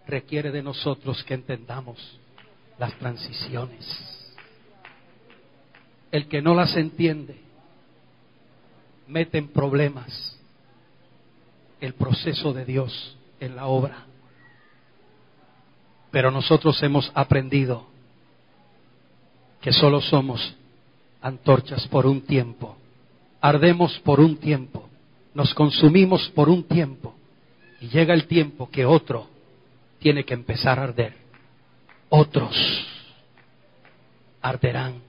requiere 0.07 0.50
de 0.50 0.62
nosotros 0.62 1.22
que 1.24 1.34
entendamos 1.34 1.98
las 2.78 2.94
transiciones. 2.98 3.86
El 6.11 6.28
que 6.28 6.42
no 6.42 6.55
las 6.55 6.76
entiende 6.76 7.40
mete 9.07 9.38
en 9.38 9.48
problemas 9.48 10.38
el 11.80 11.94
proceso 11.94 12.52
de 12.52 12.64
Dios 12.64 13.16
en 13.40 13.57
la 13.57 13.66
obra. 13.66 14.07
Pero 16.11 16.30
nosotros 16.30 16.82
hemos 16.82 17.11
aprendido 17.14 17.86
que 19.61 19.72
solo 19.72 20.00
somos 20.00 20.57
antorchas 21.20 21.86
por 21.88 22.07
un 22.07 22.22
tiempo, 22.22 22.76
ardemos 23.40 23.98
por 24.00 24.20
un 24.20 24.36
tiempo, 24.36 24.88
nos 25.34 25.52
consumimos 25.55 26.28
por 26.30 26.48
un 26.48 26.64
tiempo 26.64 27.14
y 27.80 27.88
llega 27.88 28.14
el 28.14 28.26
tiempo 28.26 28.70
que 28.70 28.84
otro 28.84 29.34
tiene 30.05 30.24
que 30.26 30.34
empezar 30.34 30.78
a 30.78 30.82
arder. 30.82 31.16
Otros 32.11 32.55
arderán, 34.42 35.00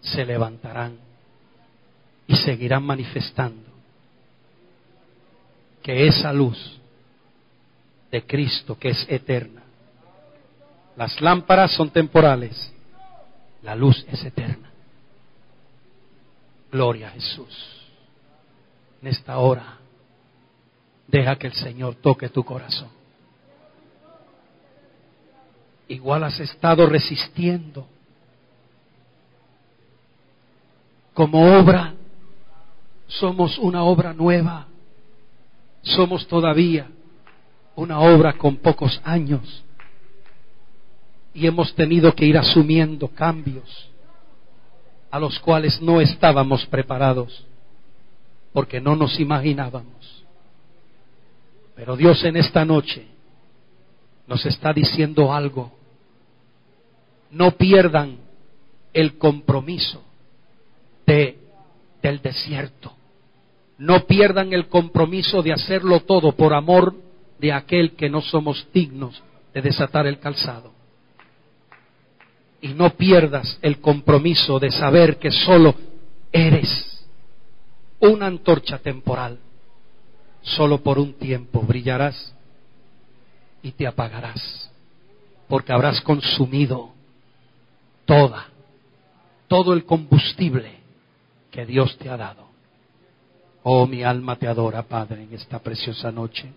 se 0.00 0.24
levantarán 0.24 0.96
y 2.26 2.34
seguirán 2.36 2.84
manifestando 2.84 3.68
que 5.82 6.06
esa 6.06 6.32
luz 6.32 6.80
de 8.10 8.24
Cristo 8.24 8.78
que 8.78 8.88
es 8.88 9.06
eterna, 9.10 9.62
las 10.96 11.20
lámparas 11.20 11.72
son 11.72 11.90
temporales, 11.90 12.72
la 13.60 13.74
luz 13.74 14.06
es 14.10 14.24
eterna. 14.24 14.70
Gloria 16.70 17.08
a 17.08 17.10
Jesús. 17.10 17.90
En 19.02 19.08
esta 19.08 19.36
hora, 19.36 19.76
deja 21.08 21.36
que 21.36 21.48
el 21.48 21.52
Señor 21.52 21.96
toque 21.96 22.30
tu 22.30 22.42
corazón. 22.42 23.01
Igual 25.92 26.24
has 26.24 26.40
estado 26.40 26.86
resistiendo. 26.86 27.86
Como 31.12 31.58
obra, 31.58 31.92
somos 33.06 33.58
una 33.58 33.84
obra 33.84 34.14
nueva. 34.14 34.68
Somos 35.82 36.26
todavía 36.26 36.88
una 37.76 38.00
obra 38.00 38.32
con 38.32 38.56
pocos 38.56 39.02
años 39.04 39.64
y 41.34 41.46
hemos 41.46 41.74
tenido 41.74 42.14
que 42.14 42.24
ir 42.24 42.38
asumiendo 42.38 43.08
cambios 43.08 43.90
a 45.10 45.18
los 45.18 45.38
cuales 45.40 45.82
no 45.82 46.00
estábamos 46.00 46.64
preparados 46.66 47.44
porque 48.54 48.80
no 48.80 48.96
nos 48.96 49.20
imaginábamos. 49.20 50.24
Pero 51.74 51.96
Dios 51.96 52.24
en 52.24 52.36
esta 52.36 52.64
noche 52.64 53.06
nos 54.26 54.46
está 54.46 54.72
diciendo 54.72 55.34
algo. 55.34 55.81
No 57.32 57.56
pierdan 57.56 58.18
el 58.92 59.18
compromiso 59.18 60.02
de, 61.06 61.38
del 62.00 62.22
desierto. 62.22 62.92
No 63.78 64.06
pierdan 64.06 64.52
el 64.52 64.68
compromiso 64.68 65.42
de 65.42 65.52
hacerlo 65.52 66.00
todo 66.00 66.32
por 66.32 66.54
amor 66.54 66.94
de 67.40 67.52
aquel 67.52 67.96
que 67.96 68.08
no 68.08 68.22
somos 68.22 68.68
dignos 68.72 69.20
de 69.52 69.60
desatar 69.60 70.06
el 70.06 70.20
calzado 70.20 70.72
y 72.62 72.68
no 72.68 72.90
pierdas 72.90 73.58
el 73.60 73.80
compromiso 73.80 74.60
de 74.60 74.70
saber 74.70 75.18
que 75.18 75.32
solo 75.32 75.74
eres 76.30 77.04
una 77.98 78.26
antorcha 78.26 78.78
temporal. 78.78 79.38
Solo 80.42 80.82
por 80.82 80.98
un 80.98 81.14
tiempo 81.14 81.60
brillarás 81.60 82.34
y 83.62 83.72
te 83.72 83.86
apagarás, 83.86 84.70
porque 85.48 85.72
habrás 85.72 86.00
consumido 86.00 86.92
toda, 88.12 88.46
todo 89.48 89.72
el 89.72 89.86
combustible 89.86 90.70
que 91.50 91.64
Dios 91.64 91.96
te 91.96 92.10
ha 92.10 92.16
dado. 92.18 92.46
Oh, 93.62 93.86
mi 93.86 94.02
alma 94.02 94.36
te 94.36 94.46
adora, 94.46 94.82
Padre, 94.82 95.22
en 95.22 95.32
esta 95.32 95.58
preciosa 95.60 96.12
noche. 96.12 96.52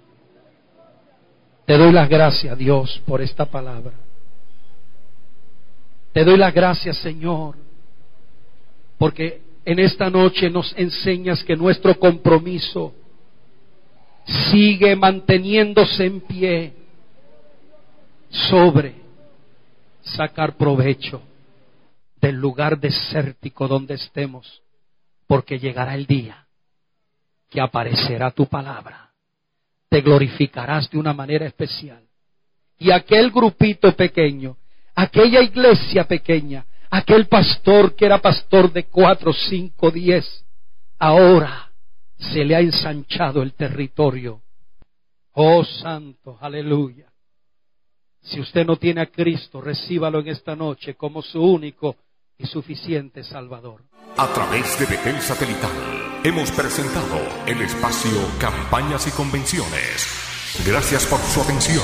Te 1.66 1.78
doy 1.78 1.94
las 1.94 2.10
gracias, 2.10 2.58
Dios, 2.58 3.02
por 3.06 3.22
esta 3.22 3.46
palabra. 3.46 3.94
Te 6.12 6.26
doy 6.26 6.38
las 6.38 6.54
gracias, 6.54 6.98
Señor, 6.98 7.56
porque 8.98 9.42
en 9.64 9.80
esta 9.80 10.10
noche 10.10 10.50
nos 10.50 10.78
enseñas 10.78 11.42
que 11.44 11.56
nuestro 11.56 11.98
compromiso 11.98 12.94
sigue 14.52 14.94
manteniéndose 14.96 16.06
en 16.06 16.20
pie 16.20 16.74
sobre 18.30 18.96
sacar 20.02 20.58
provecho 20.58 21.22
del 22.26 22.38
lugar 22.38 22.80
desértico 22.80 23.68
donde 23.68 23.94
estemos, 23.94 24.64
porque 25.28 25.60
llegará 25.60 25.94
el 25.94 26.08
día 26.08 26.48
que 27.52 27.62
aparecerá 27.62 28.32
tu 28.32 28.48
palabra, 28.48 29.12
te 29.90 30.02
glorificarás 30.02 30.90
de 30.90 30.98
una 30.98 31.14
manera 31.14 31.46
especial. 31.46 32.04
Y 32.80 32.90
aquel 32.90 33.30
grupito 33.30 33.96
pequeño 33.96 34.58
aquella 34.96 35.42
iglesia 35.42 36.06
pequeña, 36.06 36.66
aquel 36.90 37.28
pastor 37.28 37.96
que 37.96 38.06
era 38.06 38.20
pastor 38.20 38.72
de 38.72 38.86
cuatro, 38.86 39.32
cinco, 39.34 39.92
diez, 39.92 40.26
ahora 40.98 41.70
se 42.18 42.44
le 42.44 42.56
ha 42.56 42.62
ensanchado 42.62 43.44
el 43.44 43.54
territorio. 43.54 44.42
Oh 45.34 45.64
santo, 45.64 46.38
aleluya. 46.42 47.12
Si 48.22 48.40
usted 48.40 48.66
no 48.66 48.78
tiene 48.78 49.02
a 49.02 49.06
Cristo, 49.06 49.62
recíbalo 49.62 50.20
en 50.22 50.30
esta 50.30 50.56
noche 50.56 50.96
como 50.96 51.22
su 51.22 51.40
único 51.40 51.98
y 52.38 52.46
suficiente 52.48 53.24
Salvador. 53.24 53.84
A 54.18 54.28
través 54.28 54.80
de 54.80 54.86
Betel 54.86 55.20
Satelital 55.22 55.72
hemos 56.24 56.52
presentado 56.52 57.20
el 57.46 57.62
espacio 57.62 58.12
Campañas 58.40 59.08
y 59.08 59.12
Convenciones 59.12 60.26
Gracias 60.64 61.06
por 61.06 61.20
su 61.20 61.42
atención. 61.42 61.84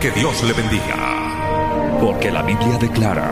Que 0.00 0.10
Dios 0.10 0.42
le 0.42 0.52
bendiga. 0.52 1.98
Porque 2.00 2.30
la 2.30 2.42
Biblia 2.42 2.76
declara, 2.78 3.30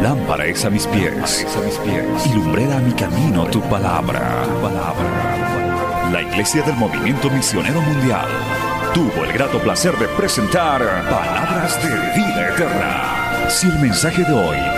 lámpara 0.00 0.46
es 0.46 0.64
a 0.64 0.70
mis 0.70 0.86
pies, 0.86 1.44
a 1.56 1.60
mis 1.60 1.76
pies 1.78 2.26
y 2.26 2.34
lumbrera 2.34 2.76
a 2.76 2.80
mi 2.80 2.92
camino 2.92 3.46
tu 3.46 3.60
palabra. 3.62 4.44
Tu 4.44 4.62
palabra. 4.62 6.10
La 6.12 6.22
Iglesia 6.22 6.62
del 6.62 6.76
Movimiento 6.76 7.28
Misionero 7.30 7.80
Mundial 7.80 8.28
tuvo 8.94 9.24
el 9.24 9.32
grato 9.32 9.58
placer 9.58 9.96
de 9.98 10.08
presentar 10.08 10.80
Palabras 11.10 11.82
de 11.82 11.90
Vida 12.16 12.48
Eterna. 12.50 13.50
Si 13.50 13.66
el 13.66 13.78
mensaje 13.80 14.22
de 14.22 14.32
hoy 14.32 14.77